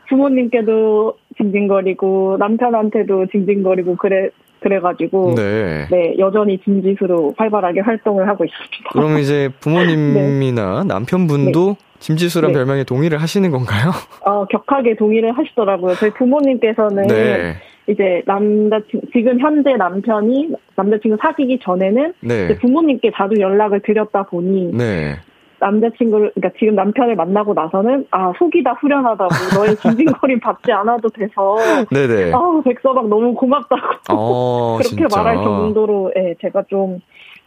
[0.10, 4.30] 부모님께도 징징거리고, 남편한테도 징징거리고, 그래,
[4.60, 5.88] 그래가지고, 네.
[5.92, 8.90] 네, 여전히 진지수로 활발하게 활동을 하고 있습니다.
[8.92, 12.58] 그럼 이제 부모님이나 남편분도 짐지수란 네.
[12.58, 13.92] 별명에 동의를 하시는 건가요?
[14.26, 15.96] 어, 격하게 동의를 하시더라고요.
[15.96, 17.56] 저희 부모님께서는 네.
[17.88, 22.58] 이제 남자친 지금 현재 남편이 남자친구 사귀기 전에는 네.
[22.60, 25.16] 부모님께 자주 연락을 드렸다 보니 네.
[25.60, 31.56] 남자친구를 그러니까 지금 남편을 만나고 나서는 아 속이다 후련하다고 너의 징징거림 받지 않아도 돼서
[31.90, 32.34] 네네.
[32.34, 35.08] 아 백서방 너무 고맙다고 어, 그렇게 진짜.
[35.16, 37.00] 말할 정도로 예, 제가 좀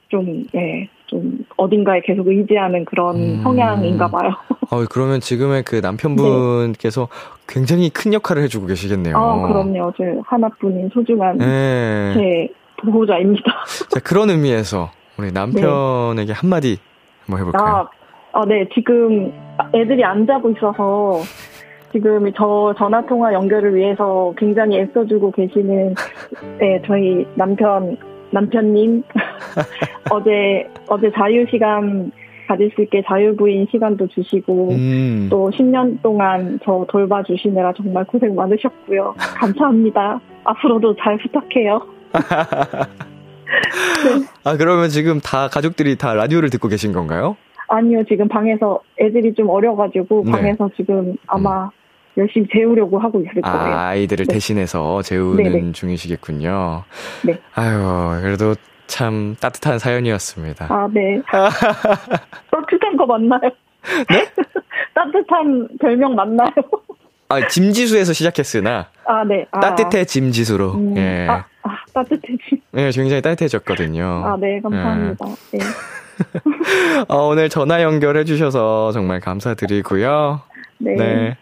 [0.08, 3.40] 좀, 예, 좀, 어딘가에 계속 의지하는 그런 음.
[3.42, 4.30] 성향인가 봐요.
[4.70, 7.08] 어, 그러면 지금의 그 남편분께서
[7.48, 9.16] 굉장히 큰 역할을 해주고 계시겠네요.
[9.16, 9.92] 아, 그럼요.
[9.96, 12.14] 저 하나뿐인 소중한 네.
[12.14, 12.48] 제
[12.82, 13.44] 보호자입니다.
[13.88, 16.78] 자, 그런 의미에서 우리 남편에게 한마디
[17.24, 17.74] 한번 해볼까요?
[17.74, 17.88] 아,
[18.32, 19.32] 아, 네, 지금
[19.74, 21.22] 애들이 안 자고 있어서
[21.92, 25.94] 지금 저 전화 통화 연결을 위해서 굉장히 애써주고 계시는
[26.58, 27.96] 네, 저희 남편
[28.36, 29.02] 남편님
[30.12, 32.12] 어제 어제 자유 시간
[32.46, 35.28] 가질 수 있게 자유부인 시간도 주시고 음.
[35.30, 39.14] 또 10년 동안 저 돌봐주시느라 정말 고생 많으셨고요.
[39.16, 40.20] 감사합니다.
[40.44, 41.80] 앞으로도 잘 부탁해요.
[44.44, 47.36] 아, 그러면 지금 다 가족들이 다 라디오를 듣고 계신 건가요?
[47.68, 50.30] 아니요, 지금 방에서 애들이 좀 어려가지고 네.
[50.30, 51.68] 방에서 지금 아마
[52.16, 53.58] 열심히 재우려고 하고 있을 거예요.
[53.58, 54.34] 아, 아이들을 네.
[54.34, 55.72] 대신해서 재우는 네네.
[55.72, 56.84] 중이시겠군요.
[57.24, 57.38] 네.
[57.54, 58.54] 아유, 그래도
[58.86, 60.66] 참 따뜻한 사연이었습니다.
[60.70, 61.20] 아, 네.
[61.30, 63.50] 따뜻한 거 맞나요?
[64.08, 64.26] 네?
[64.94, 66.50] 따뜻한 별명 맞나요?
[67.28, 69.46] 아, 짐지수에서 시작했으나 아, 네.
[69.50, 70.72] 아, 따뜻해 짐지수로.
[70.74, 71.26] 음, 예.
[71.28, 72.62] 아, 아, 따뜻해지.
[72.76, 74.04] 예, 굉장히 따뜻해졌거든요.
[74.24, 75.26] 아, 네, 감사합니다.
[75.52, 75.58] 네.
[77.08, 80.40] 어, 오늘 전화 연결해 주셔서 정말 감사드리고요.
[80.78, 81.36] 네.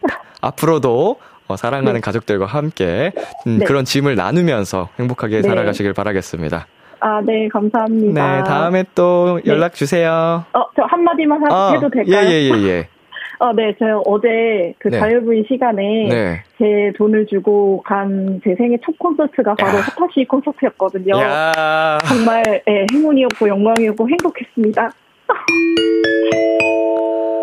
[0.47, 1.17] 앞으로도
[1.47, 2.01] 어, 사랑하는 네.
[2.01, 3.13] 가족들과 함께
[3.47, 3.67] 음, 네.
[3.67, 5.49] 그런 짐을 나누면서 행복하게 네.
[5.49, 6.67] 살아가시길 바라겠습니다.
[7.01, 8.37] 아, 네, 감사합니다.
[8.37, 9.51] 네, 다음에 또 네.
[9.51, 10.45] 연락 주세요.
[10.55, 12.17] 어, 저 한마디만 하, 아, 해도 될까요?
[12.17, 12.89] 예, 예, 예, 예.
[13.41, 14.99] 어, 네, 저 어제 그 네.
[14.99, 16.43] 자유부인 시간에 네.
[16.57, 21.17] 제 돈을 주고 간 제 생애 첫 콘서트가 바로 스타시 콘서트였거든요.
[21.19, 24.93] 야 정말 예, 행운이었고 영광이었고 행복했습니다.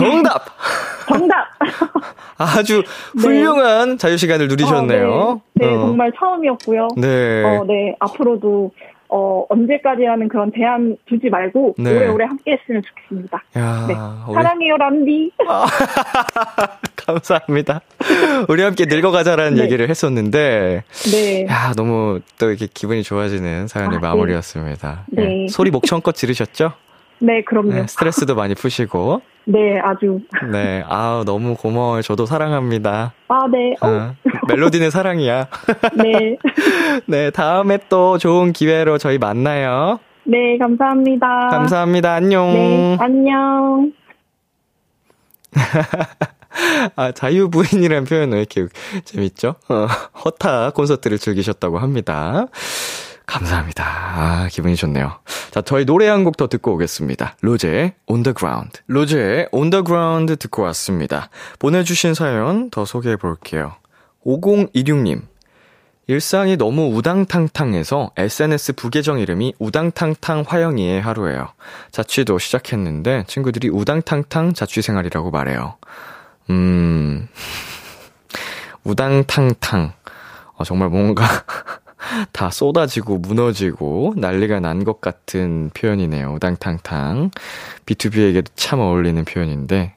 [0.00, 0.44] 정답!
[1.08, 1.46] 정답!
[2.38, 2.82] 아주
[3.18, 5.10] 훌륭한 자유시간을 누리셨네요.
[5.10, 5.78] 어, 네, 네, 어.
[5.80, 6.88] 정말 처음이었고요.
[6.96, 7.42] 네.
[7.44, 8.72] 어, 네, 앞으로도
[9.08, 11.90] 어, 언제까지라는 그런 제한 두지 말고 네.
[11.96, 13.42] 오래오래 함께 했으면 좋겠습니다.
[13.56, 13.94] 야, 네.
[14.26, 15.30] 우리- 사랑해요, 람디.
[16.96, 17.80] 감사합니다.
[18.48, 19.62] 우리 함께 늙어가자라는 네.
[19.64, 20.82] 얘기를 했었는데,
[21.12, 21.46] 네.
[21.48, 24.06] 야, 너무 또 이렇게 기분이 좋아지는 사연의 아, 네.
[24.08, 25.04] 마무리였습니다.
[25.08, 25.44] 네.
[25.44, 26.72] 예, 소리 목청껏 지르셨죠?
[27.18, 27.72] 네, 그럼요.
[27.72, 29.22] 네, 스트레스도 많이 푸시고.
[29.46, 30.20] 네, 아주.
[30.50, 32.02] 네, 아 너무 고마워요.
[32.02, 33.12] 저도 사랑합니다.
[33.28, 33.74] 아, 네.
[33.80, 34.14] 어, 어,
[34.48, 35.46] 멜로디는 사랑이야.
[35.96, 36.36] 네.
[37.06, 40.00] 네, 다음에 또 좋은 기회로 저희 만나요.
[40.24, 41.48] 네, 감사합니다.
[41.50, 42.14] 감사합니다.
[42.14, 42.52] 안녕.
[42.52, 43.92] 네, 안녕.
[46.96, 48.66] 아, 자유부인이라는 표현은 왜 이렇게
[49.04, 49.56] 재밌죠?
[49.68, 49.86] 어,
[50.24, 52.46] 허타 콘서트를 즐기셨다고 합니다.
[53.26, 53.84] 감사합니다.
[53.84, 55.18] 아, 기분이 좋네요.
[55.50, 57.36] 자, 저희 노래 한 곡 더 듣고 오겠습니다.
[57.40, 58.80] 로제의 On the Ground.
[58.86, 61.28] 로제의 On the Ground 듣고 왔습니다.
[61.58, 63.74] 보내주신 사연 더 소개해 볼게요.
[64.24, 65.22] 5026님.
[66.08, 71.48] 일상이 너무 우당탕탕해서 SNS 부계정 이름이 우당탕탕 화영이의 하루예요.
[71.90, 75.74] 자취도 시작했는데 친구들이 우당탕탕 자취 생활이라고 말해요.
[76.50, 77.26] 음,
[78.84, 79.92] 우당탕탕.
[80.54, 81.24] 어, 정말 뭔가
[82.32, 86.32] 다 쏟아지고 무너지고 난리가 난 것 같은 표현이네요.
[86.34, 87.30] 우당탕탕.
[87.86, 89.94] B2B에게도 참 어울리는 표현인데,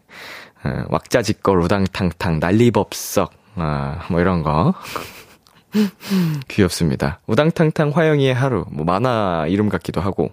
[0.64, 4.74] 어, 왁자지껄 우당탕탕 난리법석, 아, 뭐 이런 거.
[6.47, 7.20] 귀엽습니다.
[7.28, 10.32] 우당탕탕 화영이의 하루, 뭐 만화 이름 같기도 하고.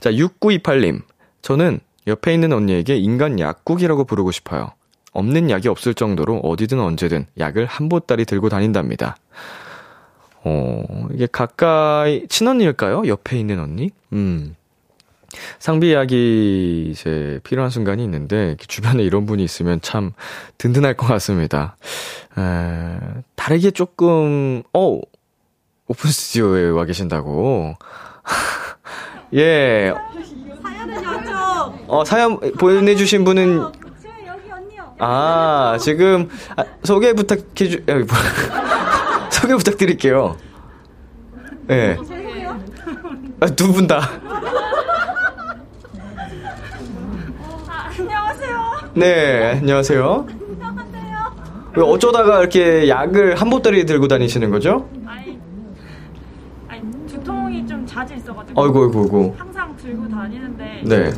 [0.00, 1.02] 자, 6928님.
[1.42, 4.70] 저는 옆에 있는 언니에게 인간 약국이라고 부르고 싶어요.
[5.12, 9.16] 없는 약이 없을 정도로 어디든 언제든 약을 한 보따리 들고 다닌답니다.
[10.44, 13.06] 어, 이게 가까이, 친언니일까요?
[13.06, 13.90] 옆에 있는 언니?
[14.12, 14.56] 음.
[15.58, 20.12] 상비약이 이제 필요한 순간이 있는데, 주변에 이런 분이 있으면 참
[20.58, 21.76] 든든할 것 같습니다.
[22.36, 22.98] 에,
[23.36, 25.00] 다르게 조금, 어,
[25.86, 27.74] 오픈 스튜디오에 와 계신다고.
[29.34, 29.94] 예.
[31.86, 33.62] 어, 사연 보내주신 분은,
[34.98, 38.06] 아, 지금, 아, 소개 부탁해주, 아, 뭐,
[39.42, 40.36] 소개 부탁드릴게요.
[41.70, 41.96] 예.
[43.40, 44.00] 아, 두분 다.
[47.98, 48.60] 안녕하세요.
[48.94, 50.26] 네, 안녕하세요.
[51.74, 54.88] 왜 어쩌다가 이렇게 약을 한 보따리 들고 다니시는 거죠?
[55.06, 55.40] 아니,
[56.68, 58.62] 아니 두통이 좀 자주 있어가지고.
[58.62, 59.34] 아이고, 아이고, 아이고.
[59.36, 60.82] 항상 들고 다니는데.
[60.84, 61.10] 네.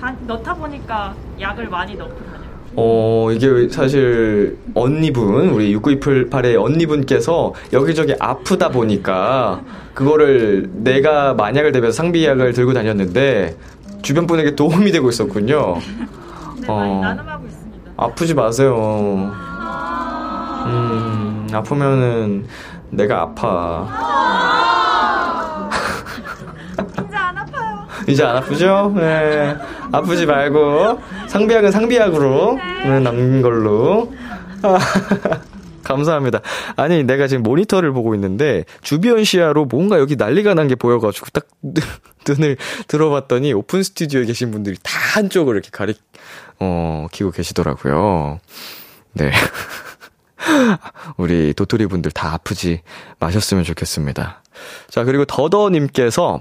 [0.00, 2.35] 다, 넣다 보니까 약을 많이 넣고.
[2.78, 9.62] 어, 이게 사실 언니분, 우리 6928의 언니분께서 여기저기 아프다 보니까
[9.94, 13.56] 그거를 내가 만약을 대비해서 상비약을 들고 다녔는데
[14.02, 15.78] 주변 분에게 도움이 되고 있었군요.
[16.60, 17.00] 네, 어.
[17.02, 17.90] 나눔하고 있습니다.
[17.96, 19.32] 아프지 마세요.
[20.66, 22.46] 음, 아프면은
[22.90, 23.88] 내가 아파.
[27.06, 27.86] 이제 안 아파요.
[28.06, 28.92] 이제 안 아프죠?
[28.96, 29.56] 네.
[29.92, 30.98] 아프지 말고
[31.28, 34.12] 상비약은 상비약으로 네, 남긴 걸로.
[34.62, 34.78] 아,
[35.84, 36.40] 감사합니다.
[36.76, 41.46] 아니 내가 지금 모니터를 보고 있는데 주변 시야로 뭔가 여기 난리가 난 게 보여가지고 딱
[42.28, 42.56] 눈을
[42.88, 45.94] 들어봤더니 오픈 스튜디오에 계신 분들이 다 한쪽을 이렇게 가리
[46.58, 48.40] 어 키고 계시더라고요.
[49.12, 49.30] 네.
[51.16, 52.82] 우리 도토리 분들 다 아프지
[53.18, 54.42] 마셨으면 좋겠습니다.
[54.88, 56.40] 자, 그리고 더더님께서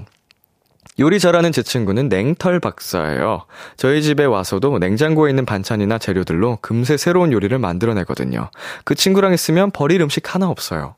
[0.97, 3.43] 요리 잘하는 제 친구는 냉털 박사예요.
[3.75, 8.49] 저희 집에 와서도 냉장고에 있는 반찬이나 재료들로 금세 새로운 요리를 만들어내거든요.
[8.85, 10.95] 그 친구랑 있으면 버릴 음식 하나 없어요.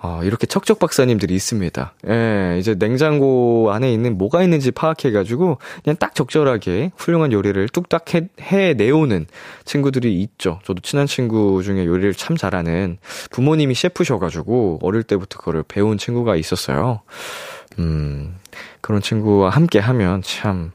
[0.00, 1.94] 어, 이렇게 척척 박사님들이 있습니다.
[2.08, 8.28] 예, 이제 냉장고 안에 있는 뭐가 있는지 파악해가지고 그냥 딱 적절하게 훌륭한 요리를 뚝딱 해,
[8.38, 9.26] 해내오는
[9.64, 10.60] 친구들이 있죠.
[10.64, 12.98] 저도 친한 친구 중에 요리를 참 잘하는
[13.30, 17.00] 부모님이 셰프셔가지고 어릴 때부터 그거를 배운 친구가 있었어요.
[17.78, 18.36] 음,
[18.80, 20.72] 그런 친구와 함께 하면 참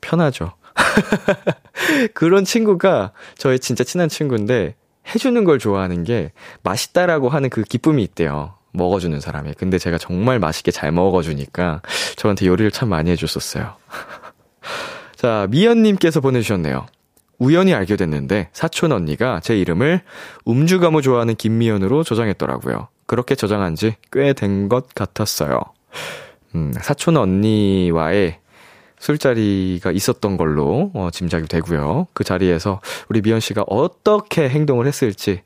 [0.00, 0.52] 편하죠.
[2.14, 4.74] 그런 친구가 저의 진짜 친한 친구인데
[5.14, 6.32] 해주는 걸 좋아하는 게
[6.62, 8.54] 맛있다라고 하는 그 기쁨이 있대요.
[8.72, 9.54] 먹어주는 사람이.
[9.54, 11.80] 근데 제가 정말 맛있게 잘 먹어주니까
[12.16, 13.74] 저한테 요리를 참 많이 해줬었어요.
[15.16, 16.86] 자, 미연님께서 보내주셨네요.
[17.38, 20.02] 우연히 알게 됐는데 사촌 언니가 제 이름을
[20.48, 22.88] 음주가무 좋아하는 김미연으로 저장했더라고요.
[23.06, 25.60] 그렇게 저장한 지 꽤 된 것 같았어요.
[26.56, 28.38] 음, 사촌 언니와의
[28.98, 32.06] 술자리가 있었던 걸로 어, 짐작이 되고요.
[32.14, 32.80] 그 자리에서
[33.10, 35.42] 우리 미연 씨가 어떻게 행동을 했을지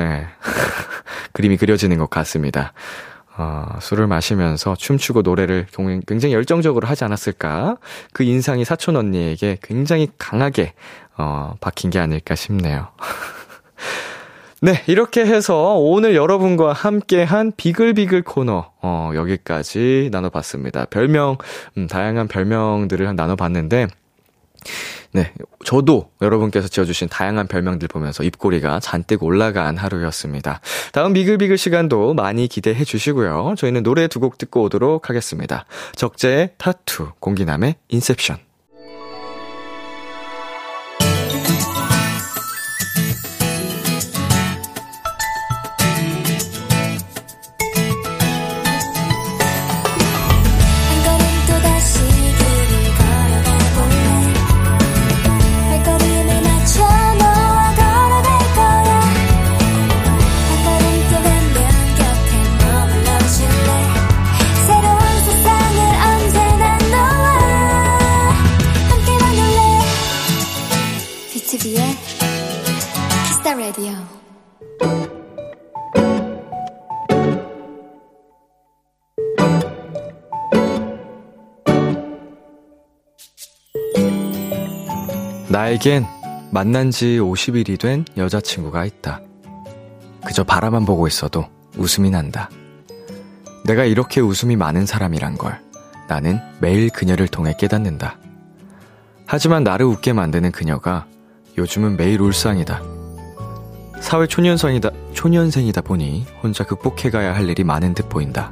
[0.00, 0.26] 예,
[1.32, 2.72] 그림이 그려지는 것 같습니다.
[3.36, 5.68] 어, 술을 마시면서 춤추고 노래를
[6.08, 7.76] 굉장히 열정적으로 하지 않았을까?
[8.12, 10.74] 그 인상이 사촌 언니에게 굉장히 강하게
[11.16, 12.88] 어, 박힌 게 아닐까 싶네요.
[14.60, 20.86] 네, 이렇게 해서 오늘 여러분과 함께한 비글비글 코너, 어, 여기까지 나눠봤습니다.
[20.86, 21.38] 별명,
[21.76, 23.86] 음, 다양한 별명들을 나눠봤는데,
[25.12, 25.32] 네,
[25.64, 30.60] 저도 여러분께서 지어주신 다양한 별명들 보면서 입꼬리가 잔뜩 올라간 하루였습니다.
[30.92, 33.54] 다음 비글비글 시간도 많이 기대해 주시고요.
[33.56, 35.66] 저희는 노래 두 곡 듣고 오도록 하겠습니다.
[35.94, 38.47] 적재의 타투, 공기남의 인셉션.
[85.68, 86.06] 나에겐
[86.50, 89.20] 만난 지 50일이 된 여자친구가 있다.
[90.24, 91.44] 그저 바라만 보고 있어도
[91.76, 92.48] 웃음이 난다.
[93.66, 95.60] 내가 이렇게 웃음이 많은 사람이란 걸
[96.08, 98.16] 나는 매일 그녀를 통해 깨닫는다.
[99.26, 101.06] 하지만 나를 웃게 만드는 그녀가
[101.58, 102.82] 요즘은 매일 울상이다.
[104.00, 108.50] 사회 초년생이다, 초년생이다 보니 혼자 극복해가야 할 일이 많은 듯 보인다.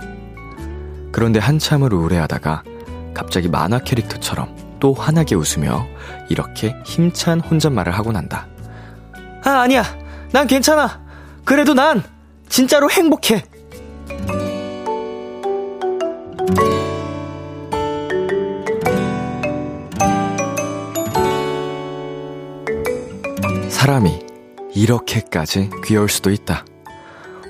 [1.13, 2.63] 그런데 한참을 우울해하다가
[3.15, 5.87] 갑자기 만화 캐릭터처럼 또 환하게 웃으며
[6.29, 8.47] 이렇게 힘찬 혼잣말을 하고 난다.
[9.45, 9.85] 아, 아니야.
[10.33, 11.01] 난 괜찮아.
[11.45, 12.03] 그래도 난
[12.49, 13.45] 진짜로 행복해.
[23.69, 24.19] 사람이
[24.75, 26.65] 이렇게까지 귀여울 수도 있다.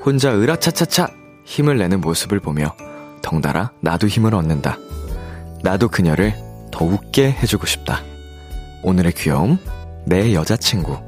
[0.05, 1.09] 혼자 으라차차차
[1.45, 2.77] 힘을 내는 모습을 보며
[3.23, 4.77] 덩달아 나도 힘을 얻는다.
[5.63, 6.46] 나도 그녀를
[6.77, 8.03] 더 웃게 해주고 싶다.
[8.83, 9.59] 오늘의 귀여움,
[10.05, 10.99] 내 여자친구.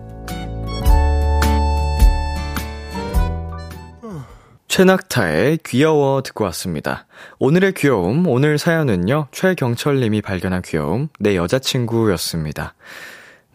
[4.67, 7.07] 최낙타의 귀여워 듣고 왔습니다.
[7.39, 12.73] 오늘의 귀여움, 오늘 사연은요, 최경철님이 발견한 귀여움, 내 여자친구였습니다.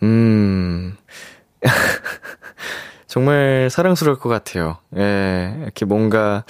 [0.04, 0.96] 음,
[3.08, 4.78] 정말 사랑스러울 것 같아요.
[4.98, 6.44] 예, 이렇게 뭔가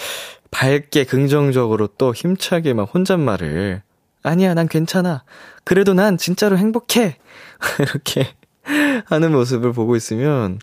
[0.52, 3.82] 밝게 긍정적으로 또 힘차게 막 혼잣말을
[4.24, 5.24] 아니야, 난 괜찮아.
[5.64, 7.18] 그래도 난 진짜로 행복해.
[7.80, 8.34] 이렇게
[9.06, 10.60] 하는 모습을 보고 있으면,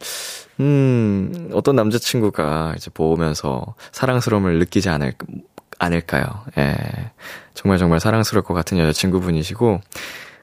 [0.58, 5.14] 음, 어떤 남자친구가 이제 보면서 사랑스러움을 느끼지 않을,
[5.78, 6.24] 않을까요?
[6.58, 6.76] 예.
[7.54, 9.80] 정말 정말 사랑스러울 것 같은 여자친구분이시고,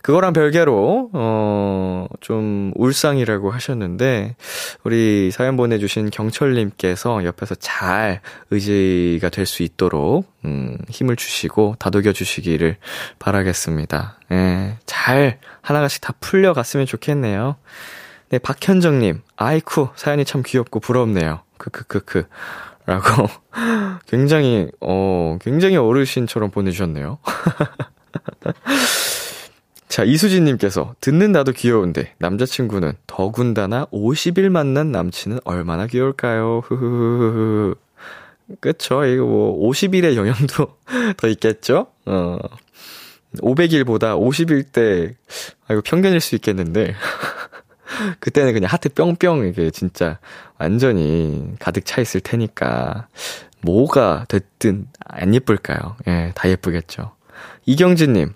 [0.01, 4.35] 그거랑 별개로, 어, 좀 울상이라고 하셨는데,
[4.83, 8.21] 우리 사연 보내주신 경철님께서 옆에서 잘
[8.51, 12.77] 의지가 될 수 있도록, 음, 힘을 주시고 다독여 주시기를
[13.19, 14.19] 바라겠습니다.
[14.31, 17.55] 예, 잘 하나씩 다 풀려갔으면 좋겠네요.
[18.29, 21.41] 네, 박현정님, 아이쿠, 사연이 참 귀엽고 부럽네요.
[21.57, 22.27] 크크크크.
[22.85, 23.27] 라고,
[24.07, 27.17] 굉장히, 어, 굉장히 어르신처럼 보내주셨네요.
[29.87, 36.61] 자, 이수진님께서, 듣는 나도 귀여운데, 남자친구는 더군다나 50일 만난 남친은 얼마나 귀여울까요?
[36.65, 37.75] 흐흐흐흐.
[38.59, 39.05] 그쵸.
[39.05, 40.77] 이거 뭐, 50일의 영향도
[41.17, 41.87] 더 있겠죠?
[42.05, 42.37] 어.
[43.37, 45.15] 500일보다 50일 때,
[45.67, 46.93] 아, 이거 편견일 수 있겠는데.
[48.19, 50.19] 그때는 그냥 하트 뿅뿅, 이게 진짜
[50.57, 53.07] 완전히 가득 차 있을 테니까.
[53.61, 55.95] 뭐가 됐든 안 예쁠까요?
[56.07, 57.11] 예, 다 예쁘겠죠.
[57.65, 58.33] 이경진님,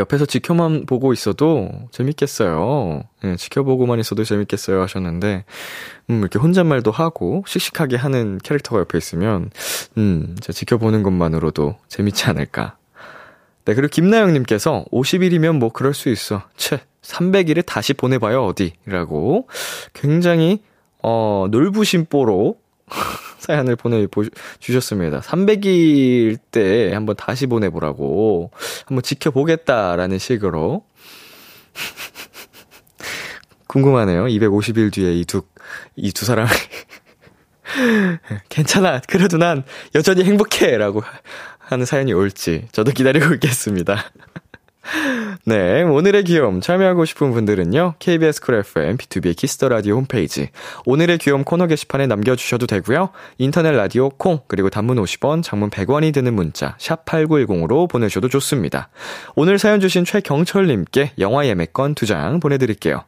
[0.00, 3.02] 옆에서 지켜만 보고 있어도 재밌겠어요.
[3.24, 5.44] 예, 지켜보고만 있어도 재밌겠어요 하셨는데,
[6.10, 9.50] 음, 이렇게 혼잣말도 하고 씩씩하게 하는 캐릭터가 옆에 있으면,
[9.96, 12.76] 음, 저 지켜보는 것만으로도 재밌지 않을까.
[13.64, 16.42] 네, 그리고 김나영님께서 50일이면 뭐 그럴 수 있어.
[16.56, 18.72] 채, 300일을 다시 보내봐요, 어디.
[18.86, 19.48] 라고
[19.92, 20.62] 굉장히,
[21.02, 22.56] 어, 놀부심 뽀로
[23.40, 25.20] 사연을 보내주셨습니다.
[25.20, 28.50] 300일 때 한번 다시 보내보라고,
[28.86, 30.84] 한번 지켜보겠다라는 식으로.
[33.66, 34.24] 궁금하네요.
[34.24, 35.42] 250일 뒤에 이 두,
[35.96, 36.50] 이 두 사람이.
[38.48, 39.00] 괜찮아.
[39.08, 39.64] 그래도 난
[39.94, 40.76] 여전히 행복해.
[40.76, 41.02] 라고
[41.58, 44.10] 하는 사연이 올지 저도 기다리고 있겠습니다.
[45.44, 47.94] 네, 오늘의 귀여움 참여하고 싶은 분들은요.
[47.98, 50.48] KBS 쿨 FM B2B 키스터 라디오 홈페이지
[50.86, 53.10] 오늘의 귀여움 코너 게시판에 남겨 주셔도 되고요.
[53.38, 58.88] 인터넷 라디오 콩 그리고 단문 50원, 장문 100원이 드는 문자 샵 8910으로 보내셔도 좋습니다.
[59.34, 63.04] 오늘 사연 주신 최경철 님께 영화 예매권 2장 보내 드릴게요.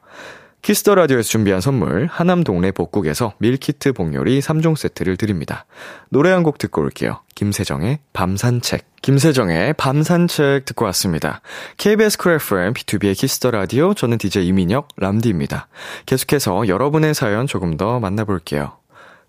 [0.63, 5.67] Kiss the Radio에서 준비한 선물 하남 동네 복국에서 밀키트 복요리 3종 세트를 드립니다.
[6.09, 7.21] 노래 한 곡 듣고 올게요.
[7.35, 8.87] 김세정의 밤산책.
[9.03, 11.41] 김세정의 밤산책 듣고 왔습니다.
[11.79, 15.67] KBS 쿨 FM B2B의 키스터 라디오 저는 DJ 이민혁 람디입니다.
[16.07, 18.77] 계속해서 여러분의 사연 조금 더 만나볼게요.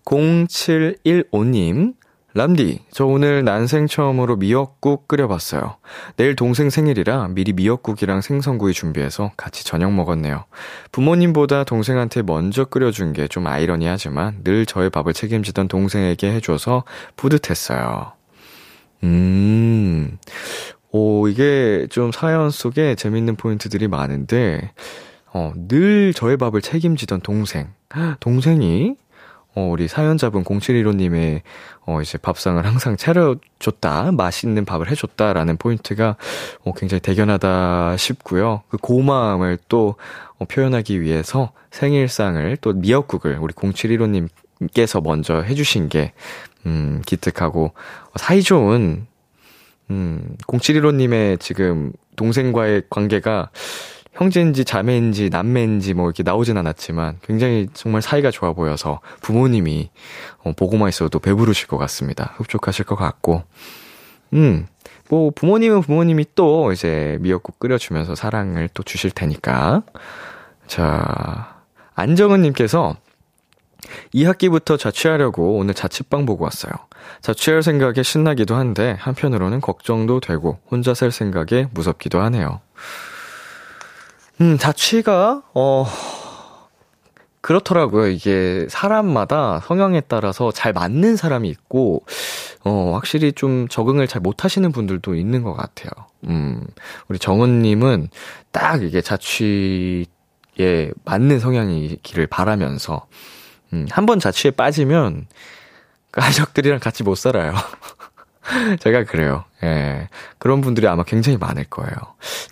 [0.04, 1.94] 0715님
[2.36, 5.76] 람디, 저 오늘 난생 처음으로 미역국 끓여봤어요.
[6.16, 10.44] 내일 동생 생일이라 미리 미역국이랑 생선구이 준비해서 같이 저녁 먹었네요.
[10.90, 16.82] 부모님보다 동생한테 먼저 끓여준 게 좀 아이러니하지만 늘 저의 밥을 책임지던 동생에게 해줘서
[17.16, 18.12] 뿌듯했어요.
[19.04, 20.18] 음,
[20.90, 24.72] 오, 이게 좀 사연 속에 재밌는 포인트들이 많은데,
[25.32, 27.68] 어, 늘 저의 밥을 책임지던 동생.
[28.18, 28.96] 동생이
[29.54, 31.42] 어, 우리 사연자분 0715님의,
[31.86, 36.16] 어, 이제 밥상을 항상 차려줬다, 맛있는 밥을 해줬다라는 포인트가,
[36.64, 38.62] 어, 굉장히 대견하다 싶고요.
[38.68, 39.94] 그 고마움을 또,
[40.38, 46.12] 어, 표현하기 위해서 생일상을 또 미역국을 우리 0715님께서 먼저 해주신 게,
[46.66, 49.06] 음, 기특하고, 어, 사이좋은,
[49.90, 53.50] 음, 0715님의 지금 동생과의 관계가,
[54.14, 59.90] 형제인지 자매인지 남매인지 뭐 이렇게 나오진 않았지만 굉장히 정말 사이가 좋아 보여서 부모님이
[60.44, 62.34] 어, 보고만 있어도 배부르실 것 같습니다.
[62.36, 63.42] 흡족하실 것 같고.
[64.32, 64.66] 음,
[65.08, 69.82] 뭐 부모님은 부모님이 또 이제 미역국 끓여주면서 사랑을 또 주실 테니까.
[70.66, 71.62] 자,
[71.94, 72.96] 안정은님께서
[74.14, 76.72] 2학기부터 자취하려고 오늘 자취방 보고 왔어요.
[77.20, 82.60] 자취할 생각에 신나기도 한데 한편으로는 걱정도 되고 혼자 살 생각에 무섭기도 하네요.
[84.40, 85.86] 음, 자취가, 어,
[87.40, 88.08] 그렇더라고요.
[88.08, 92.02] 이게 사람마다 성향에 따라서 잘 맞는 사람이 있고,
[92.64, 95.90] 어, 확실히 좀 적응을 잘 못하시는 분들도 있는 것 같아요.
[96.26, 96.66] 음,
[97.08, 98.08] 우리 정은님은
[98.50, 100.06] 딱 이게 자취에
[101.04, 103.06] 맞는 성향이기를 바라면서,
[103.74, 105.26] 음, 한 번 자취에 빠지면
[106.12, 107.52] 가족들이랑 같이 못 살아요.
[108.80, 109.44] 제가 그래요.
[109.64, 110.08] 예.
[110.38, 111.92] 그런 분들이 아마 굉장히 많을 거예요.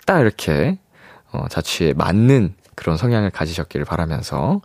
[0.05, 0.77] 딱 이렇게
[1.33, 4.61] 어, 자취에 맞는 그런 성향을 가지셨기를 바라면서,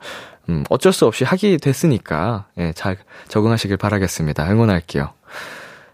[0.49, 2.97] 음, 어쩔 수 없이 하게 됐으니까, 예, 잘
[3.29, 4.51] 적응하시길 바라겠습니다.
[4.51, 5.12] 응원할게요.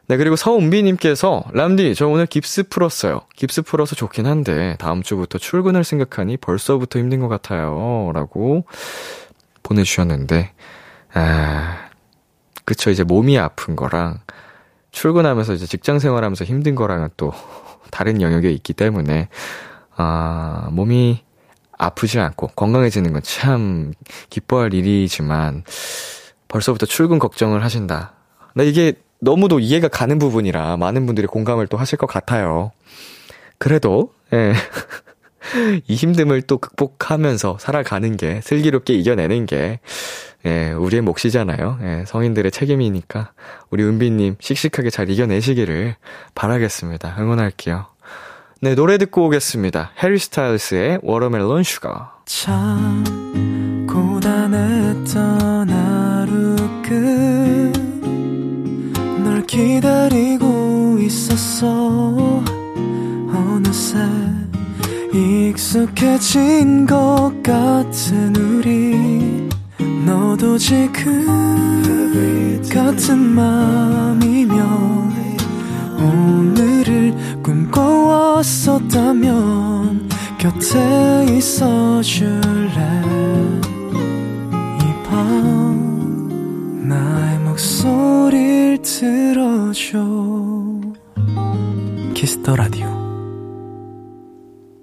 [0.07, 3.23] 네, 그리고 서은비님께서, 람디, 저 오늘 깁스 풀었어요.
[3.37, 8.11] 깁스 풀어서 좋긴 한데, 다음 주부터 출근할 생각하니 벌써부터 힘든 것 같아요.
[8.13, 8.67] 라고
[9.63, 10.53] 보내주셨는데,
[11.15, 11.89] 아,
[12.65, 12.91] 그쵸.
[12.91, 14.19] 이제 몸이 아픈 거랑,
[14.91, 17.33] 출근하면서 이제 직장 생활하면서 힘든 거랑은 또
[17.91, 19.29] 다른 영역에 있기 때문에,
[19.97, 21.23] 아, 몸이
[21.77, 23.93] 아프지 않고 건강해지는 건 참
[24.31, 25.65] 기뻐할 일이지만
[26.49, 28.15] 벌써부터 출근 걱정을 하신다.
[28.55, 32.71] 나 이게 너무도 이해가 가는 부분이라 많은 분들이 공감을 또 하실 것 같아요.
[33.59, 34.53] 그래도, 예.
[35.89, 39.81] 이 힘듦을 또 극복하면서 살아가는 게, 슬기롭게 이겨내는 게,
[40.47, 41.79] 예, 우리의 몫이잖아요.
[41.83, 43.33] 예, 성인들의 책임이니까,
[43.71, 45.97] 우리 은비님 씩씩하게 잘 이겨내시기를
[46.35, 47.17] 바라겠습니다.
[47.19, 47.87] 응원할게요.
[48.65, 49.91] 네, 노래 듣고 오겠습니다.
[50.03, 52.15] 해리 스타일스의 Watermelon Sugar.
[52.25, 53.05] 참
[53.87, 56.57] 고단했던 하루
[59.23, 62.43] 끝 널 기다리고 있었어
[63.35, 63.99] 어느새
[65.13, 69.47] 익숙해진 것 같은 우리
[70.07, 71.27] 너도 지금
[72.73, 75.05] 같은 맘이면
[75.99, 77.34] 오늘을
[78.75, 80.09] 꿈꿔왔었다면
[80.39, 82.71] 곁에 있어줄래
[84.81, 89.99] 이 밤 나의 목소리를 들어줘
[92.15, 92.93] Kiss the Radio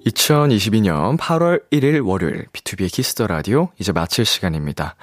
[0.05, 4.95] 2022년 8월 1일 월요일 B2B의 키스터 라디오 이제 마칠 시간입니다.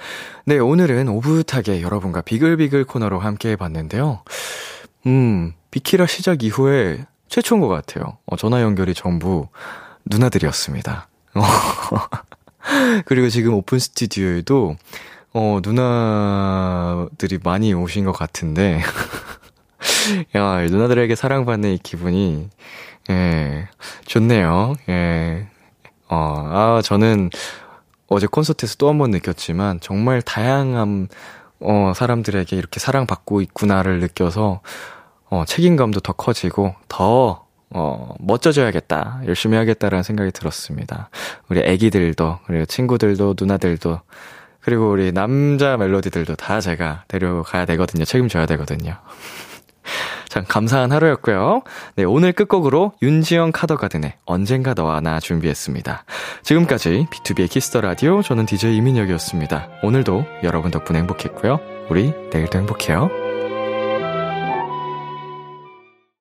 [0.45, 4.23] 네, 오늘은 오붓하게 여러분과 비글비글 코너로 함께 해 봤는데요.
[5.07, 8.17] 음, 비키라 시작 이후에 최초인 것 같아요.
[8.25, 9.47] 어, 전화 연결이 전부
[10.05, 11.07] 누나들이었습니다.
[13.05, 14.75] 그리고 지금 오픈 스튜디오에도,
[15.33, 18.81] 어, 누나들이 많이 오신 것 같은데,
[20.35, 22.49] 야, 누나들에게 사랑받는 이 기분이,
[23.09, 23.67] 예,
[24.05, 24.75] 좋네요.
[24.89, 25.47] 예.
[26.09, 27.29] 어, 아, 저는
[28.07, 31.07] 어제 콘서트에서 또 한 번 느꼈지만, 정말 다양한,
[31.59, 34.61] 어, 사람들에게 이렇게 사랑받고 있구나를 느껴서,
[35.29, 39.21] 어, 책임감도 더 커지고, 더, 어, 멋져져야겠다.
[39.27, 41.09] 열심히 하겠다라는 생각이 들었습니다.
[41.49, 44.01] 우리 애기들도, 그리고 친구들도, 누나들도,
[44.61, 48.05] 그리고 우리 남자 멜로디들도 다 제가 데려가야 되거든요.
[48.05, 48.97] 책임져야 되거든요.
[50.29, 51.63] 참 감사한 하루였고요.
[51.95, 56.03] 네, 오늘 끝곡으로 윤지영 카더가든의 언젠가 너와 나 준비했습니다.
[56.43, 59.69] 지금까지 B2B의 키스터 라디오 저는 DJ 이민혁이었습니다.
[59.83, 61.59] 오늘도 여러분 덕분에 행복했고요.
[61.89, 63.28] 우리 내일도 행복해요.